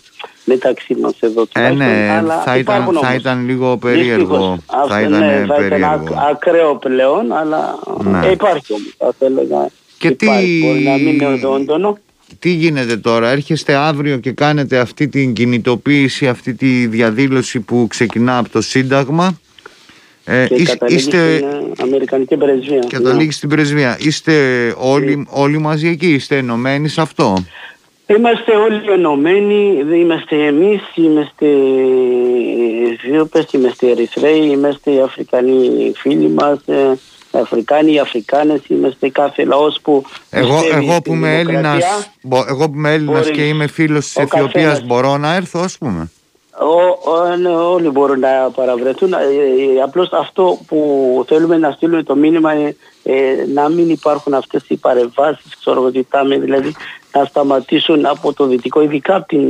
μεταξύ 0.46 0.96
μας 1.02 1.14
εδώ. 1.20 1.48
Ε, 1.54 1.70
ναι, 1.70 2.10
αλλά 2.18 2.42
θα, 2.42 2.58
ήταν, 2.58 2.98
θα 3.02 3.14
ήταν 3.14 3.46
λίγο 3.46 3.78
περίεργο. 3.78 4.58
θα 4.88 5.02
ήταν, 5.02 5.20
ναι, 5.20 5.46
θα 5.48 5.66
ήταν 5.66 5.84
ακραίο 6.30 6.76
πλέον, 6.76 7.32
αλλά 7.32 7.80
ναι. 8.04 8.28
ε, 8.28 8.32
υπάρχει 8.32 8.74
όμως. 8.74 8.96
Θα 8.98 9.26
έλεγα. 9.26 9.68
Και 9.98 10.08
υπάρχει, 10.08 10.46
τι... 10.46 10.68
Μπορεί 10.68 10.80
να 10.80 10.98
μην 10.98 11.08
είναι 11.08 11.48
οντόνο. 11.48 11.98
Τι 12.40 12.50
γίνεται 12.50 12.98
τώρα, 12.98 13.30
έρχεστε 13.30 13.74
αύριο 13.74 14.18
και 14.18 14.32
κάνετε 14.32 14.78
αυτή 14.78 15.08
την 15.08 15.34
κινητοποίηση, 15.34 16.28
αυτή 16.28 16.54
τη 16.54 16.88
διαδήλωση 16.88 17.60
που 17.60 17.86
ξεκινά 17.90 18.38
από 18.38 18.50
το 18.50 18.62
Σύνταγμα; 18.62 19.40
Ε, 20.26 20.48
και 20.48 20.56
είστε... 20.88 21.38
στην 21.38 21.46
Αμερικανική 21.82 22.38
πρεσβεία. 22.38 22.84
Καταλήγει 22.90 23.26
ναι. 23.26 23.32
στην 23.32 23.50
πρεσβεία. 23.50 23.98
Είστε 24.00 24.34
όλοι, 24.78 25.28
όλοι 25.30 25.58
μαζί 25.58 25.88
εκεί, 25.88 26.14
είστε 26.14 26.38
ενωμένοι 26.38 26.88
σε 26.88 27.02
αυτό; 27.02 27.46
Είμαστε 28.08 28.56
όλοι 28.56 28.92
ενωμένοι, 28.92 29.86
είμαστε 29.94 30.46
εμείς, 30.46 30.82
είμαστε 30.96 31.46
Αιθιώπες, 32.92 33.46
είμαστε 33.52 33.90
Ερυθρέοι, 33.90 34.50
είμαστε 34.50 35.02
Αφρικανοί 35.02 35.92
φίλοι 35.96 36.30
μας, 36.30 36.60
ε, 36.66 36.98
Αφρικάνοι, 37.32 38.00
Αφρικάνες, 38.00 38.62
είμαστε 38.68 39.10
κάθε 39.10 39.46
λαός 39.46 39.80
που 39.82 40.04
εγώ, 40.30 40.60
εγώ 40.72 41.02
που 41.02 41.14
είμαι 41.14 41.40
Έλληνας, 41.40 41.84
εγώ 42.48 42.70
που 42.70 42.76
είμαι 42.76 42.94
Έλληνας 42.94 43.30
και 43.30 43.48
είμαι 43.48 43.68
φίλος 43.68 44.06
της 44.06 44.16
Αιθιοπίας 44.16 44.86
μπορώ 44.86 45.18
να 45.18 45.36
έρθω 45.36 45.60
ας 45.60 45.78
πούμε. 45.78 46.12
Ο, 46.60 47.36
ναι, 47.36 47.50
όλοι 47.50 47.90
μπορούν 47.90 48.20
να 48.20 48.52
παραβρεθούν. 48.56 49.14
Ε, 49.14 49.18
ε, 49.18 49.82
απλώς 49.82 50.10
αυτό 50.12 50.60
που 50.68 51.26
θέλουμε 51.28 51.58
να 51.58 51.72
στείλουμε 51.72 52.04
το 52.04 52.16
μήνυμα 52.16 52.54
είναι 52.54 52.76
ε, 53.04 53.46
να 53.54 53.70
μην 53.70 53.90
υπάρχουν 53.90 54.34
αυτές 54.34 54.64
οι 54.68 54.76
παρεμβάσεις, 54.76 55.58
ξέρω 55.60 55.92
δηλαδή 56.40 56.76
να 57.14 57.26
σταματήσουν 57.26 58.06
από 58.06 58.34
το 58.34 58.48
δυτικό, 58.48 58.82
ειδικά 58.82 59.16
από 59.16 59.28
την 59.28 59.42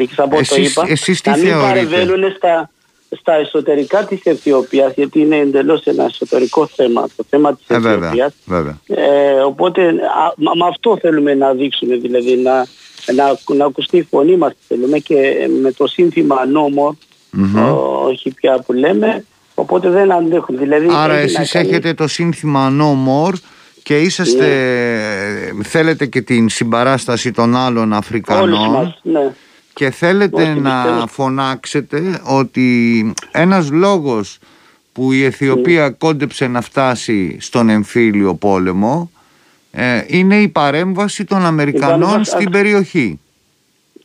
ΗΠΑ, 0.00 0.22
από 0.22 0.38
εσείς, 0.38 0.74
το 0.74 0.82
είπα, 0.82 0.92
εσείς 0.92 1.22
να 1.24 1.36
μην 1.36 1.52
παρεμβαίνουν 1.60 2.32
στα, 2.36 2.70
στα 3.10 3.34
εσωτερικά 3.34 4.04
της 4.04 4.20
Αιθιοπίας, 4.24 4.92
γιατί 4.94 5.20
είναι 5.20 5.36
εντελώς 5.36 5.84
ένα 5.84 6.04
εσωτερικό 6.04 6.66
θέμα, 6.66 7.08
το 7.16 7.24
θέμα 7.30 7.54
της 7.54 7.64
ε, 7.68 7.74
Αιθιοπίας. 7.74 8.32
Ε, 8.86 9.40
οπότε 9.46 9.82
α, 9.88 10.32
με 10.36 10.66
αυτό 10.68 10.98
θέλουμε 11.00 11.34
να 11.34 11.52
δείξουμε, 11.52 11.96
δηλαδή 11.96 12.36
να, 12.36 12.66
να, 13.14 13.54
να 13.56 13.64
ακουστεί 13.64 13.96
η 13.96 14.06
φωνή 14.10 14.36
μας 14.36 14.52
θέλουμε 14.68 14.98
και 14.98 15.48
με 15.62 15.72
το 15.72 15.86
σύνθημα 15.86 16.46
νόμο, 16.46 16.98
mm-hmm. 17.36 17.76
όχι 18.08 18.30
πια 18.30 18.62
που 18.66 18.72
λέμε, 18.72 19.24
οπότε 19.54 19.90
δεν 19.90 20.12
αντέχουν. 20.12 20.58
Δηλαδή, 20.58 20.86
Άρα 20.90 21.14
εσείς 21.14 21.54
έχετε 21.54 21.94
το 21.94 22.06
σύνθημα 22.06 22.72
no 22.78 23.08
more 23.08 23.34
και 23.82 23.98
είσαστε, 23.98 24.46
ναι. 25.54 25.62
θέλετε 25.64 26.06
και 26.06 26.22
την 26.22 26.48
συμπαράσταση 26.48 27.32
των 27.32 27.56
άλλων 27.56 27.92
Αφρικανών 27.92 28.70
μας, 28.70 29.00
ναι. 29.02 29.32
και 29.74 29.90
θέλετε 29.90 30.54
να 30.54 31.06
φωνάξετε 31.08 32.20
ότι 32.24 33.12
ένας 33.30 33.70
λόγος 33.70 34.38
που 34.92 35.12
η 35.12 35.24
Αιθιοπία 35.24 35.82
ναι. 35.82 35.90
κόντεψε 35.90 36.46
να 36.46 36.60
φτάσει 36.60 37.36
στον 37.40 37.68
εμφύλιο 37.68 38.34
πόλεμο 38.34 39.10
ε, 39.70 40.04
είναι 40.06 40.36
η 40.36 40.48
παρέμβαση 40.48 41.24
των 41.24 41.46
Αμερικανών 41.46 42.24
στην 42.24 42.50
περιοχή. 42.50 43.20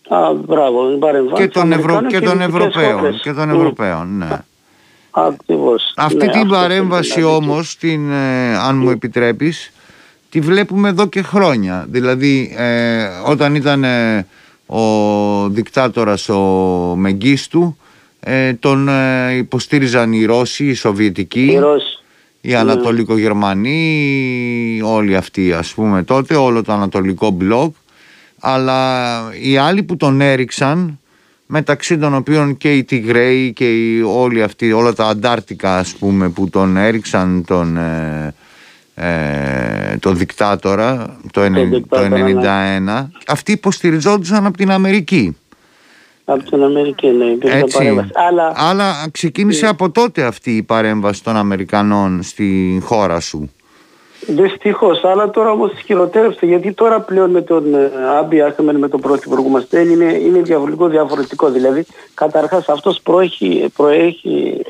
Α, 0.08 0.34
μπράβο, 0.34 0.92
η 0.92 0.98
παρέμβαση 0.98 1.42
και 1.42 1.48
των, 1.48 1.72
Ευρω... 1.72 2.02
και 2.02 2.20
των 2.20 2.42
Ευρωπαίων. 2.42 3.20
Και 3.22 3.34
των 3.34 3.50
Ευρωπαίων, 3.50 4.18
ναι. 4.18 4.28
Ακριβώς. 5.15 5.93
Αυτή 5.95 6.25
ναι, 6.25 6.32
την 6.32 6.47
παρέμβαση 6.47 7.23
όμως, 7.23 7.78
την, 7.78 8.12
ε, 8.12 8.58
αν 8.58 8.78
μου 8.78 8.89
επιτρέπεις, 8.89 9.71
τη 10.30 10.39
βλέπουμε 10.39 10.89
εδώ 10.89 11.08
και 11.08 11.21
χρόνια. 11.21 11.86
Δηλαδή, 11.89 12.54
ε, 12.58 13.06
όταν 13.25 13.56
ήταν 13.56 13.84
ε, 13.84 14.28
ο 14.65 14.80
δικτάτορας 15.49 16.30
ο 16.30 16.39
Μεγκίστου, 16.95 17.78
τον 18.60 18.89
υποστήριζαν 19.38 20.13
οι 20.13 20.25
Ρώσοι, 20.25 20.65
οι 20.65 20.73
Σοβιετικοί. 20.73 21.45
Οι 21.45 21.58
Ρώσοι 21.58 21.99
οι 22.41 22.51
ναι. 22.51 22.58
Ανατολικογερμανοί, 22.58 24.82
όλοι 24.84 25.15
αυτοί 25.15 25.54
ας 25.54 25.73
πούμε 25.73 26.04
τότε, 26.04 26.36
όλο 26.36 26.63
το 26.63 26.73
Ανατολικό 26.73 27.30
μπλοκ 27.30 27.75
αλλά 28.39 29.21
οι 29.41 29.58
άλλοι 29.58 29.84
που 29.84 29.97
τον 29.97 30.21
έριξαν 30.21 30.99
μεταξύ 31.45 31.97
των 31.97 32.15
οποίων 32.15 32.58
και 32.58 32.73
οι 32.73 32.84
Τιγρέοι 32.84 33.53
και 33.53 33.71
οι, 33.71 34.01
όλοι 34.01 34.43
αυτοί, 34.43 34.71
όλα 34.71 34.93
τα 34.93 35.05
Αντάρτικα 35.05 35.77
ας 35.77 35.95
πούμε 35.95 36.29
που 36.29 36.49
τον 36.49 36.77
έριξαν 36.77 37.43
τον, 37.47 37.77
ε, 37.77 38.34
ε, 38.95 39.97
το 39.99 40.13
δικτάτορα 40.13 41.17
το, 41.31 41.41
το 41.89 41.99
1991 41.99 42.81
ναι. 42.81 43.08
αυτοί 43.27 43.51
υποστηριζόντουσαν 43.51 44.45
από 44.45 44.58
την 44.58 44.71
Αμερική 44.71 45.36
από 46.25 46.43
την 46.43 46.63
Αμερική, 46.63 47.08
ναι, 47.08 47.25
υπήρχε 47.25 47.63
παρέμβαση. 47.73 48.10
Αλλά, 48.13 48.53
Αλλά 48.55 49.08
ξεκίνησε 49.12 49.67
από 49.67 49.91
τότε 49.91 50.23
αυτή 50.23 50.51
η 50.55 50.63
παρέμβαση 50.63 51.23
των 51.23 51.36
Αμερικανών 51.36 52.23
στη 52.23 52.79
χώρα 52.84 53.19
σου. 53.19 53.51
Δυστυχώς, 54.28 55.04
αλλά 55.04 55.30
τώρα 55.30 55.52
όμως 55.52 55.72
χειροτέρευσε 55.86 56.46
γιατί 56.46 56.74
τώρα 56.74 57.00
πλέον 57.00 57.32
με 57.32 57.42
τον 57.42 57.74
ε, 57.74 57.92
Άμπι 58.18 58.42
Άχμεν, 58.42 58.76
με 58.76 58.88
τον 58.88 59.00
πρωθυπουργό 59.00 59.50
μας 59.50 59.68
είναι, 59.72 60.14
είναι 60.14 60.42
διαφορετικό, 60.42 60.88
διαφορετικό. 60.88 61.50
Δηλαδή, 61.50 61.86
καταρχάς 62.14 62.70
αυτός 62.70 63.00
προέχει, 63.04 63.70
προέχει, 63.76 64.62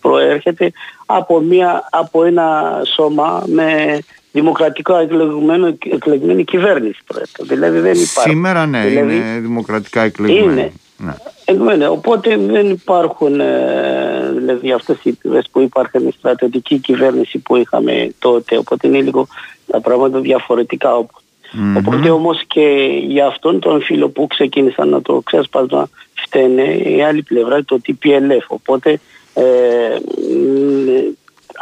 προέρχεται 0.00 0.72
από, 1.06 1.40
μια, 1.40 1.88
από 1.90 2.24
ένα 2.24 2.80
σώμα 2.94 3.42
με 3.46 3.98
δημοκρατικά 4.32 5.00
εκλεγμένο, 5.00 5.76
εκλεγμένη 5.92 6.44
κυβέρνηση. 6.44 7.00
Δηλαδή 7.40 7.78
δεν 7.78 7.92
υπάρχει. 7.92 8.30
Σήμερα 8.30 8.66
ναι, 8.66 8.86
δηλαδή, 8.86 9.14
είναι 9.14 9.38
δημοκρατικά 9.40 10.00
εκλεγμένη. 10.00 10.52
Είναι. 10.52 10.72
Ναι. 11.00 11.76
ναι. 11.76 11.88
οπότε 11.88 12.36
δεν 12.36 12.70
υπάρχουν 12.70 13.40
ε, 13.40 14.32
δηλαδή 14.36 14.72
αυτές 14.72 14.96
οι 15.02 15.12
πηγές 15.12 15.48
που 15.52 15.60
υπάρχουν 15.60 16.06
η 16.06 16.12
στρατιωτική 16.18 16.78
κυβέρνηση 16.78 17.38
που 17.38 17.56
είχαμε 17.56 18.14
τότε. 18.18 18.56
Οπότε 18.56 18.86
είναι 18.86 19.00
λίγο 19.00 19.26
τα 19.66 19.80
πράγματα 19.80 20.20
διαφορετικά. 20.20 20.90
Mm-hmm. 20.90 21.76
Οπότε 21.78 22.10
όμως 22.10 22.44
και 22.46 22.88
για 23.06 23.26
αυτόν 23.26 23.60
τον 23.60 23.82
φίλο 23.82 24.08
που 24.08 24.26
ξεκίνησαν 24.26 24.88
να 24.88 25.02
το 25.02 25.20
ξέσπασμα 25.24 25.88
φταίνε 26.14 26.62
η 26.62 27.02
άλλη 27.02 27.22
πλευρά 27.22 27.64
το 27.64 27.80
TPLF. 27.86 28.46
Οπότε 28.46 29.00
ε, 29.34 29.44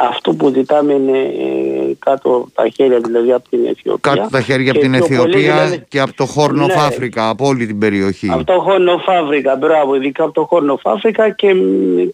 αυτό 0.01 0.33
που 0.33 0.51
ζητάμε 0.55 0.93
είναι 0.93 1.17
ε, 1.17 1.93
κάτω 1.99 2.47
τα 2.53 2.67
χέρια 2.67 2.99
δηλαδή 2.99 3.31
από 3.31 3.49
την 3.49 3.65
Αιθιοπία. 3.65 4.13
Κάτω 4.13 4.27
τα 4.31 4.41
χέρια 4.41 4.71
από 4.71 4.79
την 4.79 4.93
Αιθιοπία 4.93 5.39
δηλαδή, 5.39 5.85
και 5.87 5.99
από 5.99 6.13
το 6.13 6.25
Χόρνο 6.25 6.65
ναι, 6.65 6.73
Φάφρικα, 6.73 7.29
από 7.29 7.47
όλη 7.47 7.65
την 7.65 7.79
περιοχή. 7.79 8.29
Από 8.31 8.43
το 8.43 8.59
Χόρνο 8.59 8.97
Φάφρικα, 8.97 9.55
μπράβο, 9.55 9.95
ειδικά 9.95 10.23
από 10.23 10.33
το 10.33 10.45
Χόρνο 10.45 10.77
Φάφρικα 10.77 11.29
και... 11.29 11.55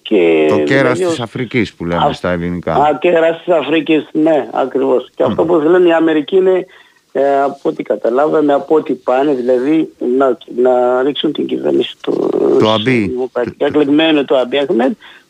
και 0.02 0.46
το 0.50 0.60
κέρας 0.60 0.98
δηλαδή, 0.98 1.16
της 1.16 1.24
Αφρικής 1.24 1.74
που 1.74 1.86
λέμε 1.86 2.06
α, 2.06 2.14
στα 2.14 2.32
ελληνικά. 2.32 2.74
Α, 2.74 2.98
κέρας 3.00 3.44
της 3.44 3.54
Αφρικής, 3.54 4.08
ναι, 4.12 4.48
ακριβώς. 4.54 5.10
Και 5.16 5.24
αυτό 5.24 5.46
που 5.46 5.56
λένε 5.56 5.88
η 5.88 5.94
Αμερική 5.94 6.36
είναι 6.36 6.66
ε, 7.12 7.42
από 7.42 7.70
ό,τι 7.70 7.84
καταλάβαμε, 7.84 8.54
από 8.54 8.76
ό,τι 8.76 8.94
πάνε, 8.94 9.34
δηλαδή 9.34 9.90
να, 10.18 10.38
να 10.56 11.02
ρίξουν 11.02 11.34
την 11.34 11.46
κυβέρνηση 11.46 11.96
του 12.02 12.30
το 12.60 12.70
Αμπί. 12.70 13.12
εκλεγμένο 13.58 14.24
του 14.24 14.38
Αμπί 14.38 14.60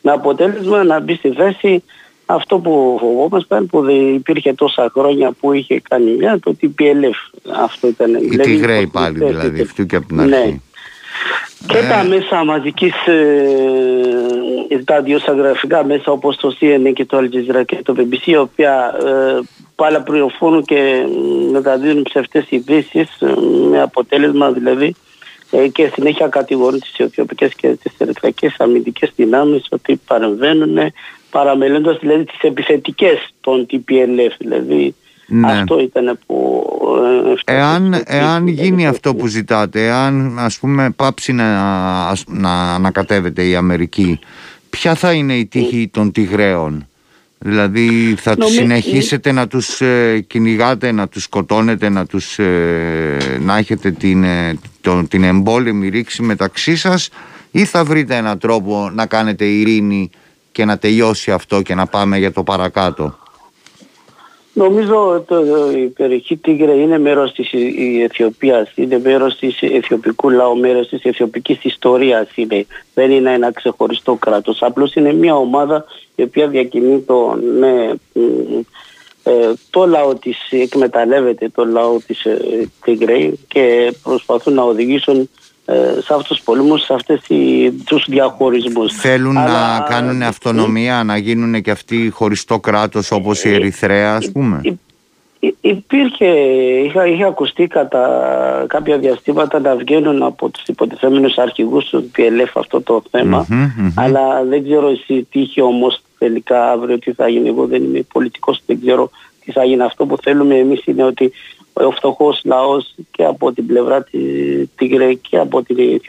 με 0.01 0.11
αποτέλεσμα 0.11 0.83
να 0.83 0.99
μπει 0.99 1.15
στη 1.15 1.31
θέση 1.31 1.83
αυτό 2.25 2.59
που 2.59 2.97
φοβόμασταν 2.99 3.67
που 3.67 3.81
δεν 3.81 4.13
υπήρχε 4.13 4.53
τόσα 4.53 4.91
χρόνια 4.93 5.31
που 5.31 5.53
είχε 5.53 5.81
κάνει 5.89 6.11
μια 6.11 6.39
το 6.39 6.55
TPLF. 6.61 7.39
Αυτό 7.63 7.87
ήταν. 7.87 8.13
Η 8.13 8.17
δηλαδή, 8.17 8.51
Τιγρέη 8.51 8.87
πάλι 8.87 9.17
δηλαδή, 9.17 9.61
αυτού 9.61 9.85
και 9.85 9.95
από 9.95 10.07
την 10.07 10.19
αρχή. 10.19 10.31
Ναι. 10.31 10.59
Και 11.67 11.77
τα 11.89 11.99
ε. 11.99 12.07
μέσα 12.07 12.43
μαζικής, 12.43 12.93
ε, 14.67 14.77
τα 14.83 15.01
διοσαγραφικά 15.01 15.85
μέσα 15.85 16.11
όπως 16.11 16.35
το 16.35 16.57
CNN 16.59 16.91
και 16.93 17.05
το 17.05 17.17
Al 17.17 17.23
Jazeera 17.23 17.65
και 17.65 17.81
το 17.83 17.95
BBC, 17.97 18.25
η 18.25 18.37
οποία 18.37 18.95
ε, 19.05 19.39
πάλι 19.75 19.99
πληροφορούν 19.99 20.63
και 20.63 21.05
μεταδίδουν 21.51 22.03
ψευτές 22.03 22.45
ειδήσεις 22.49 23.21
ε, 23.21 23.33
με 23.69 23.81
αποτέλεσμα 23.81 24.51
δηλαδή 24.51 24.85
ε, 24.85 24.91
και 25.71 25.91
συνέχεια 25.93 26.27
κατηγορούν 26.27 26.79
τις 26.79 26.93
Αιθιοπικές 26.97 27.53
και 27.55 27.67
τις 27.67 27.93
Ερυθρακές 27.97 28.55
αμυντικές 28.59 29.11
δυνάμεις 29.15 29.67
ότι 29.69 30.01
παρεμβαίνουν 30.07 30.77
παραμελώντας 31.29 31.97
δηλαδή 31.99 32.23
τις 32.23 32.39
επιθετικές 32.41 33.29
των 33.41 33.65
TPLF 33.71 34.31
δηλαδή 34.37 34.95
ναι. 35.27 35.51
αυτό 35.51 35.79
ήταν 35.79 36.19
που 36.25 36.65
ε, 37.45 37.53
εάν, 37.55 38.03
εάν 38.05 38.47
γίνει 38.47 38.87
αυτό 38.87 39.15
που 39.15 39.27
ζητάτε 39.27 39.85
εάν 39.85 40.39
ας 40.39 40.59
πούμε 40.59 40.89
πάψει 40.95 41.33
να, 41.33 41.45
να 42.27 42.73
ανακατεύεται 42.73 43.47
η 43.47 43.55
Αμερική 43.55 44.19
ποια 44.75 44.95
θα 44.95 45.13
είναι 45.13 45.33
η 45.33 45.45
τύχη 45.45 45.89
των 45.93 46.11
Τιγραίων; 46.11 46.87
Δηλαδή 47.37 48.15
θα 48.17 48.35
Νομί... 48.37 48.51
συνεχίσετε 48.51 49.31
να 49.31 49.47
τους 49.47 49.81
ε, 49.81 50.19
κυνηγάτε, 50.27 50.91
να 50.91 51.07
τους 51.07 51.23
σκοτώνετε, 51.23 51.89
να, 51.89 52.05
τους, 52.05 52.39
ε, 52.39 53.17
να 53.41 53.57
έχετε 53.57 53.91
την, 53.91 54.23
ε, 54.23 54.57
την 55.07 55.23
εμπόλεμη 55.23 55.89
ρήξη 55.89 56.21
μεταξύ 56.21 56.75
σας 56.75 57.09
ή 57.51 57.65
θα 57.65 57.83
βρείτε 57.83 58.15
έναν 58.15 58.39
τρόπο 58.39 58.89
να 58.93 59.05
κάνετε 59.05 59.45
ειρήνη 59.45 60.09
και 60.51 60.65
να 60.65 60.77
τελειώσει 60.77 61.31
αυτό 61.31 61.61
και 61.61 61.75
να 61.75 61.85
πάμε 61.85 62.17
για 62.17 62.31
το 62.31 62.43
παρακάτω; 62.43 63.19
Νομίζω 64.57 65.07
ότι 65.07 65.33
η 65.79 65.87
περιοχή 65.87 66.37
Τίγρε 66.37 66.73
είναι 66.73 66.99
μέρος 66.99 67.31
της 67.31 67.51
Αιθιοπίας, 68.03 68.71
είναι 68.75 68.99
μέρος 68.99 69.35
της 69.37 69.61
αιθιοπικού 69.61 70.29
λαού, 70.29 70.57
μέρος 70.57 70.87
της 70.87 71.03
αιθιοπικής 71.03 71.63
ιστορίας 71.63 72.27
είναι. 72.35 72.65
Δεν 72.93 73.11
είναι 73.11 73.33
ένα 73.33 73.51
ξεχωριστό 73.51 74.15
κράτος. 74.15 74.61
Απλώς 74.61 74.93
είναι 74.93 75.13
μια 75.13 75.35
ομάδα 75.35 75.85
η 76.15 76.23
οποία 76.23 76.47
διακινεί 76.47 76.99
το, 76.99 77.39
ναι, 77.59 77.91
ε, 79.23 79.53
το 79.69 79.85
λαό 79.85 80.15
της, 80.15 80.37
εκμεταλλεύεται 80.49 81.49
το 81.49 81.65
λαό 81.65 81.97
της 82.07 82.25
ε, 82.25 82.69
Τίγρε 82.83 83.31
και 83.47 83.93
προσπαθούν 84.03 84.53
να 84.53 84.63
οδηγήσουν 84.63 85.19
ε, 85.19 85.27
σε 85.99 86.13
αυτούς 86.13 86.27
τους 86.27 86.41
πολέμους, 86.41 86.81
σε 86.83 86.93
αυτές 86.93 87.21
οι, 87.27 87.71
τους 87.71 88.05
διαχωρισμούς. 88.07 88.93
Θέλουν 88.93 89.33
να 89.33 89.85
κάνουν 89.89 90.21
αυτονομία, 90.21 91.03
να 91.03 91.17
γίνουν 91.17 91.61
και 91.61 91.71
αυτοί 91.71 92.09
χωριστό 92.09 92.59
κράτος 92.59 93.11
όπως 93.11 93.43
η 93.43 93.53
Ερυθρέα 93.53 94.15
ας 94.15 94.31
πούμε. 94.31 94.61
Υπήρχε, 95.61 96.25
είχα, 96.85 97.07
είχε 97.07 97.25
ακουστεί 97.25 97.67
κατά 97.67 98.05
κάποια 98.67 98.97
διαστήματα 98.97 99.59
να 99.59 99.75
βγαίνουν 99.75 100.23
από 100.23 100.49
τους 100.49 100.63
υποτιθέμενους 100.65 101.37
αρχηγούς 101.37 101.89
τους 101.89 102.03
PLF 102.17 102.51
αυτό 102.53 102.81
το 102.81 103.03
θεμα 103.11 103.47
αλλά 103.95 104.43
δεν 104.43 104.63
ξέρω 104.63 104.89
εσύ 104.89 105.27
τι 105.31 105.39
είχε 105.39 105.61
όμως 105.61 106.01
τελικά 106.17 106.71
αύριο 106.71 106.99
τι 106.99 107.13
θα 107.13 107.27
γίνει. 107.27 107.47
Εγώ 107.47 107.65
δεν 107.65 107.83
είμαι 107.83 108.01
πολιτικός, 108.13 108.61
δεν 108.65 108.79
ξέρω 108.81 109.09
τι 109.45 109.51
θα 109.51 109.63
γίνει. 109.63 109.81
Αυτό 109.81 110.05
που 110.05 110.17
θέλουμε 110.21 110.55
εμείς 110.55 110.85
είναι 110.85 111.03
ότι 111.03 111.31
ο 111.83 111.91
φτωχός 111.91 112.41
λαός 112.43 112.95
και 113.11 113.25
από 113.25 113.51
την 113.51 113.65
πλευρά 113.65 114.03
της 114.03 114.67
Τίγρε 114.75 115.13
και 115.13 115.37
από 115.37 115.63
την, 115.63 116.01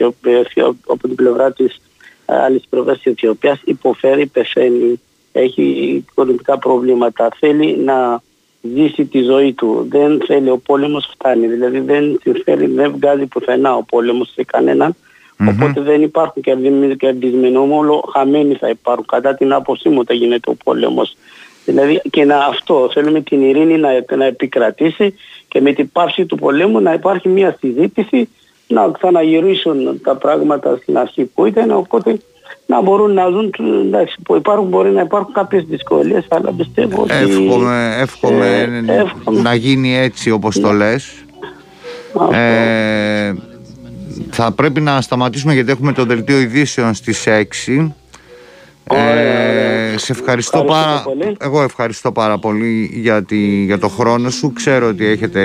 από 0.87 1.07
την 1.07 1.15
πλευρά 1.15 1.51
της 1.51 1.81
άλλης 2.25 2.63
πλευράς 2.69 2.97
της 2.97 3.11
Αιθιοπίας 3.11 3.61
υποφέρει, 3.63 4.25
πεθαίνει, 4.25 5.01
έχει 5.31 5.63
οικονομικά 6.09 6.57
προβλήματα. 6.57 7.29
Θέλει 7.39 7.77
να 7.77 8.21
ζήσει 8.61 9.05
τη 9.05 9.21
ζωή 9.21 9.53
του. 9.53 9.87
Δεν 9.89 10.21
θέλει, 10.25 10.49
ο 10.49 10.57
πόλεμος 10.57 11.09
φτάνει. 11.13 11.47
Δηλαδή 11.47 11.79
δεν 11.79 12.19
συμφέρει, 12.21 12.67
δεν 12.67 12.91
βγάζει 12.91 13.25
πουθενά 13.25 13.75
ο 13.75 13.83
πόλεμος 13.83 14.31
σε 14.33 14.43
κανέναν. 14.43 14.95
Οπότε 15.49 15.81
δεν 15.81 16.01
υπάρχουν 16.01 16.41
κερδισμένοι, 16.97 17.57
μόνο 17.57 18.03
χαμένοι 18.13 18.53
θα 18.53 18.69
υπάρχουν. 18.69 19.05
Κατά 19.05 19.35
την 19.35 19.53
άποψή 19.53 19.89
μου 19.89 19.97
όταν 19.99 20.17
γίνεται 20.17 20.49
ο 20.49 20.55
πόλεμος. 20.63 21.15
Δηλαδή 21.67 22.01
και 22.09 22.25
να 22.25 22.37
αυτό 22.37 22.89
θέλουμε 22.93 23.21
την 23.21 23.41
ειρήνη 23.41 23.77
να, 23.77 23.89
να 24.15 24.25
επικρατήσει 24.25 25.15
και 25.47 25.61
με 25.61 25.73
την 25.73 25.91
πάυση 25.91 26.25
του 26.25 26.35
πολέμου 26.35 26.79
να 26.79 26.93
υπάρχει 26.93 27.29
μια 27.29 27.57
συζήτηση 27.59 28.29
να 28.67 28.91
ξαναγυρίσουν 28.91 30.01
τα 30.03 30.15
πράγματα 30.15 30.77
στην 30.81 30.97
αρχή 30.97 31.25
που 31.25 31.45
ήταν 31.45 31.71
οπότε 31.71 32.17
να 32.65 32.81
μπορούν 32.81 33.13
να 33.13 33.29
δουν 33.29 33.53
εντάξει, 33.85 34.15
που 34.23 34.35
υπάρχουν, 34.35 34.67
μπορεί 34.67 34.89
να 34.89 35.01
υπάρχουν 35.01 35.33
κάποιες 35.33 35.63
δυσκολίες 35.63 36.25
αλλά 36.29 36.51
πιστεύω 36.51 37.01
ότι 37.01 37.13
εύχομαι, 37.13 37.95
εύχομαι, 37.99 38.61
ε, 38.87 39.41
να 39.41 39.55
γίνει 39.55 39.97
έτσι 39.97 40.31
όπως 40.31 40.59
το 40.59 40.71
ναι. 40.71 40.77
λες. 40.77 41.25
Ε, 42.31 43.33
θα 44.29 44.51
πρέπει 44.51 44.81
να 44.81 45.01
σταματήσουμε 45.01 45.53
γιατί 45.53 45.71
έχουμε 45.71 45.93
το 45.93 46.05
δελτίο 46.05 46.39
ειδήσεων 46.39 46.93
στις 46.93 47.27
6 47.27 47.87
ε, 48.95 49.97
σε 49.97 50.11
ευχαριστώ, 50.11 50.63
πάρα 50.63 51.01
πολύ. 51.03 51.37
Εγώ 51.39 51.63
ευχαριστώ 51.63 52.11
πάρα 52.11 52.37
πολύ 52.37 52.89
για, 52.93 53.25
για 53.65 53.79
το 53.79 53.87
χρόνο 53.87 54.29
σου. 54.29 54.53
Ξέρω 54.53 54.87
ότι 54.87 55.05
έχετε 55.05 55.41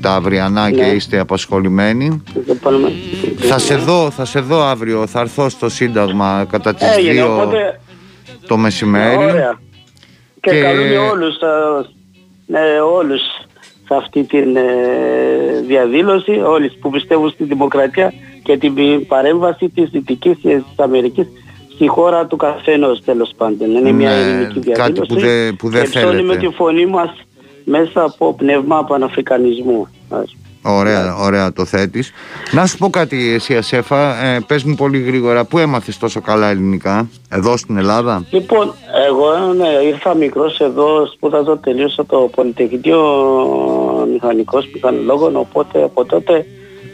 τα 0.00 0.12
αυριανά 0.14 0.70
και 0.70 0.82
ναι. 0.82 0.86
είστε 0.86 1.18
απασχολημένοι. 1.18 2.22
Θα 3.36 3.58
σε, 3.58 3.76
δω, 3.76 4.10
θα 4.10 4.24
σε 4.24 4.40
δω 4.40 4.62
αύριο. 4.62 5.06
Θα 5.06 5.20
έρθω 5.20 5.48
στο 5.48 5.68
Σύνταγμα 5.68 6.46
κατά 6.50 6.74
τις 6.74 6.86
2 6.98 7.44
το 8.46 8.56
μεσημέρι. 8.56 9.16
Ωραία. 9.16 9.58
Και, 10.40 10.50
και... 10.50 10.60
καλούμε 10.60 10.96
όλους, 10.96 11.36
ναι, 12.46 12.60
όλους 12.94 13.20
σε 13.86 13.94
αυτή 13.94 14.24
τη 14.24 14.38
ε, 14.38 15.60
διαδήλωση, 15.66 16.30
όλοι 16.30 16.70
που 16.80 16.90
πιστεύουν 16.90 17.30
στη 17.30 17.44
δημοκρατία 17.44 18.12
και 18.42 18.56
την 18.56 18.74
παρέμβαση 19.06 19.68
της 19.68 19.90
Δυτικής 19.90 20.38
της 20.40 20.62
Αμερικής 20.76 21.26
στη 21.74 21.86
χώρα 21.86 22.26
του 22.26 22.36
καθενός 22.36 23.00
τέλος 23.04 23.30
πάντων. 23.36 23.70
Είναι 23.70 23.92
μια 23.92 24.10
ναι, 24.10 24.16
ειρηνική 24.16 24.60
διαδήλωση 24.60 25.00
κάτι 25.00 25.14
που, 25.14 25.20
δε, 25.20 25.52
που 25.52 25.68
δεν 25.68 25.86
θέλετε. 25.86 26.22
με 26.22 26.36
τη 26.36 26.48
φωνή 26.48 26.86
μας 26.86 27.10
μέσα 27.64 28.02
από 28.02 28.34
πνεύμα 28.34 28.84
παναφρικανισμού. 28.84 29.88
Ωραία, 30.66 31.16
ωραία 31.16 31.52
το 31.52 31.64
θέτεις. 31.64 32.12
Να 32.52 32.66
σου 32.66 32.78
πω 32.78 32.90
κάτι 32.90 33.32
εσύ 33.32 33.56
Ασέφα, 33.56 34.24
ε, 34.24 34.40
πες 34.46 34.64
μου 34.64 34.74
πολύ 34.74 35.00
γρήγορα, 35.00 35.44
πού 35.44 35.58
έμαθες 35.58 35.98
τόσο 35.98 36.20
καλά 36.20 36.50
ελληνικά, 36.50 37.08
εδώ 37.28 37.56
στην 37.56 37.76
Ελλάδα; 37.76 38.26
Λοιπόν, 38.30 38.74
εγώ 39.08 39.52
ναι, 39.52 39.68
ήρθα 39.68 40.14
μικρός 40.14 40.60
εδώ, 40.60 41.06
σπούδαζα, 41.06 41.58
τελείωσα 41.58 42.06
το 42.06 42.30
Πολυτεχνείο 42.34 43.00
Μηχανικός 44.12 44.68
Μηχανολόγων, 44.74 45.36
οπότε 45.36 45.82
από 45.82 46.04
τότε 46.04 46.46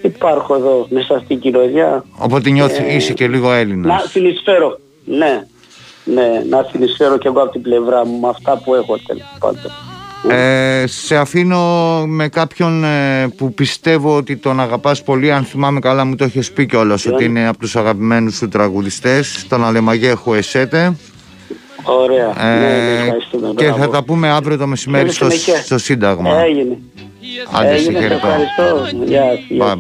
Υπάρχω 0.03 0.55
εδώ 0.55 0.87
μέσα 0.91 1.21
στην 1.25 1.41
κοινωνία. 1.41 2.05
Οπότε 2.17 2.51
νιώθει, 2.51 2.83
ε, 2.83 2.95
είσαι 2.95 3.13
και 3.13 3.29
λίγο 3.29 3.53
Έλληνας. 3.53 4.03
Να 4.03 4.09
συνεισφέρω. 4.09 4.79
Ναι. 5.05 5.45
Ναι, 6.05 6.43
να 6.49 6.67
συνεισφέρω 6.71 7.19
και 7.19 7.29
εγώ 7.29 7.43
από 7.43 7.51
την 7.53 7.63
πλευρά 7.63 8.07
μου 8.07 8.19
με 8.21 8.29
αυτά 8.29 8.61
που 8.65 8.75
έχω 8.75 8.99
τέλος 9.07 9.37
πάντων. 9.39 9.71
Ε, 10.29 10.85
σε 10.87 11.17
αφήνω 11.17 11.59
με 12.07 12.29
κάποιον 12.29 12.85
ε, 12.85 13.29
που 13.37 13.55
πιστεύω 13.55 14.17
ότι 14.17 14.37
τον 14.37 14.61
αγαπάς 14.61 15.03
πολύ 15.03 15.33
Αν 15.33 15.45
θυμάμαι 15.45 15.81
καλά 15.81 16.05
μου 16.05 16.15
το 16.15 16.25
έχεις 16.25 16.53
πει 16.53 16.67
κιόλας 16.67 17.07
Ότι 17.07 17.25
είναι; 17.25 17.49
από 17.49 17.59
τους 17.59 17.77
αγαπημένους 17.77 18.37
σου 18.37 18.49
τραγουδιστές 18.49 19.47
Τον 19.49 19.65
Αλεμαγέχο 19.65 20.35
Εσέτε 20.35 20.97
Ωραία. 21.85 22.35
Ε, 22.39 22.59
ναι, 22.59 23.47
ναι, 23.47 23.53
και 23.55 23.73
θα 23.73 23.89
τα 23.89 24.03
πούμε 24.03 24.29
αύριο 24.31 24.57
το 24.57 24.67
μεσημέρι 24.67 25.11
στο, 25.63 25.79
Σύνταγμα. 25.79 26.43
Έγινε. 26.43 26.79
Άντε 27.53 27.79
σε 27.79 27.93
Bye 29.59 29.77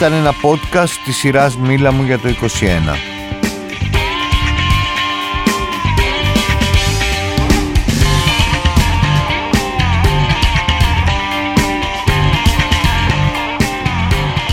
Ήταν 0.00 0.12
ένα 0.12 0.34
podcast 0.42 0.90
της 1.04 1.16
σειράς 1.16 1.56
Μίλα 1.56 1.92
μου 1.92 2.02
για 2.02 2.18
το 2.18 2.28
21. 2.28 2.34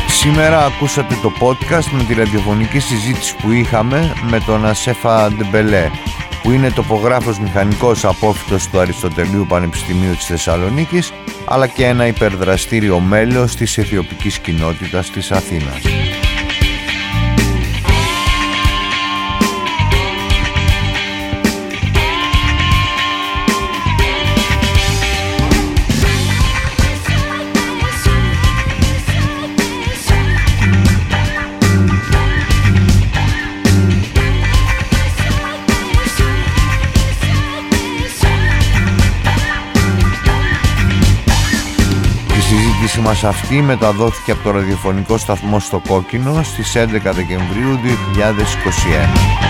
Σήμερα 0.07 0.65
ακούσατε 0.65 1.15
το 1.21 1.31
podcast 1.39 1.85
με 1.91 2.03
τη 2.03 2.13
ραδιοφωνική 2.13 2.79
συζήτηση 2.79 3.35
που 3.35 3.51
είχαμε 3.51 4.13
με 4.29 4.39
τον 4.39 4.65
Ασέφα 4.65 5.31
Ντεμπελέ 5.31 5.89
που 6.43 6.51
είναι 6.51 6.71
τοπογράφος 6.71 7.39
μηχανικός 7.39 8.05
απόφυτος 8.05 8.67
του 8.67 8.79
Αριστοτελείου 8.79 9.45
Πανεπιστημίου 9.49 10.15
της 10.15 10.25
Θεσσαλονίκης 10.25 11.13
αλλά 11.45 11.67
και 11.67 11.85
ένα 11.85 12.07
υπερδραστήριο 12.07 12.99
μέλος 12.99 13.55
της 13.55 13.77
αιθιοπικής 13.77 14.39
κοινότητας 14.39 15.09
της 15.09 15.31
Αθήνας. 15.31 16.06
Μας 42.99 43.23
αυτή 43.23 43.61
μεταδόθηκε 43.61 44.31
από 44.31 44.43
το 44.43 44.51
ραδιοφωνικό 44.51 45.17
σταθμό 45.17 45.59
στο 45.59 45.81
Κόκκινο 45.87 46.43
στις 46.43 46.75
11 46.75 47.11
Δεκεμβρίου 47.13 47.79
2021. 47.83 49.47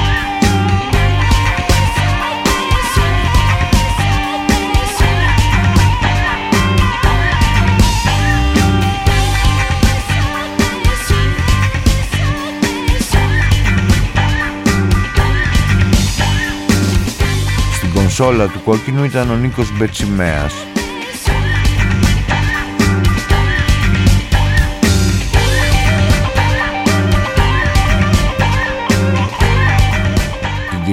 κονσόλα 17.93 18.47
του 18.47 18.61
κόκκινου 18.63 19.03
ήταν 19.03 19.31
ο 19.31 19.35
Νίκος 19.35 19.77
Μπετσιμέας. 19.77 20.53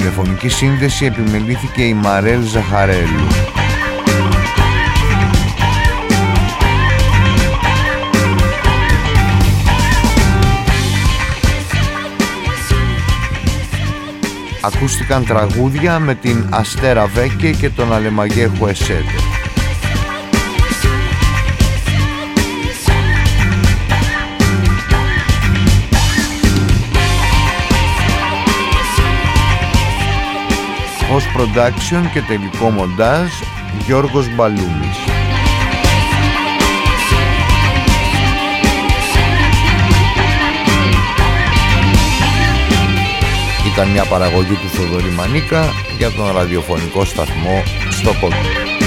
Τηλεφωνική 0.05 0.49
σύνδεση 0.49 1.05
επιμελήθηκε 1.05 1.83
η 1.83 1.95
Μαρέλ 1.95 2.43
Ζαχαρέλου. 2.43 3.27
ακούστηκαν 14.61 15.25
τραγούδια 15.25 15.99
με 15.99 16.15
την 16.15 16.47
Αστέρα 16.51 17.07
Βέκε 17.07 17.51
και 17.51 17.71
τον 17.71 17.93
Αλεμαγέχο 17.93 18.69
Εσέτε. 18.69 19.24
Ως 31.15 31.25
production 31.37 32.11
και 32.13 32.21
τελικό 32.21 32.71
μοντάζ 32.71 33.29
Γιώργος 33.87 34.35
Μπαλούμης. 34.35 34.99
Ήταν 43.73 43.89
μια 43.89 44.05
παραγωγή 44.05 44.55
του 44.55 44.69
Θοδωρή 44.69 45.11
Μανίκα 45.11 45.65
για 45.99 46.11
τον 46.11 46.33
ραδιοφωνικό 46.33 47.05
σταθμό 47.05 47.63
στο 47.91 48.11
Κόκκινο. 48.21 48.84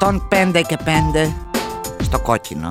Εκατόν 0.00 0.28
πέντε 0.28 0.62
και 0.62 0.76
πέντε 0.84 1.34
στο 2.02 2.20
κόκκινο. 2.20 2.70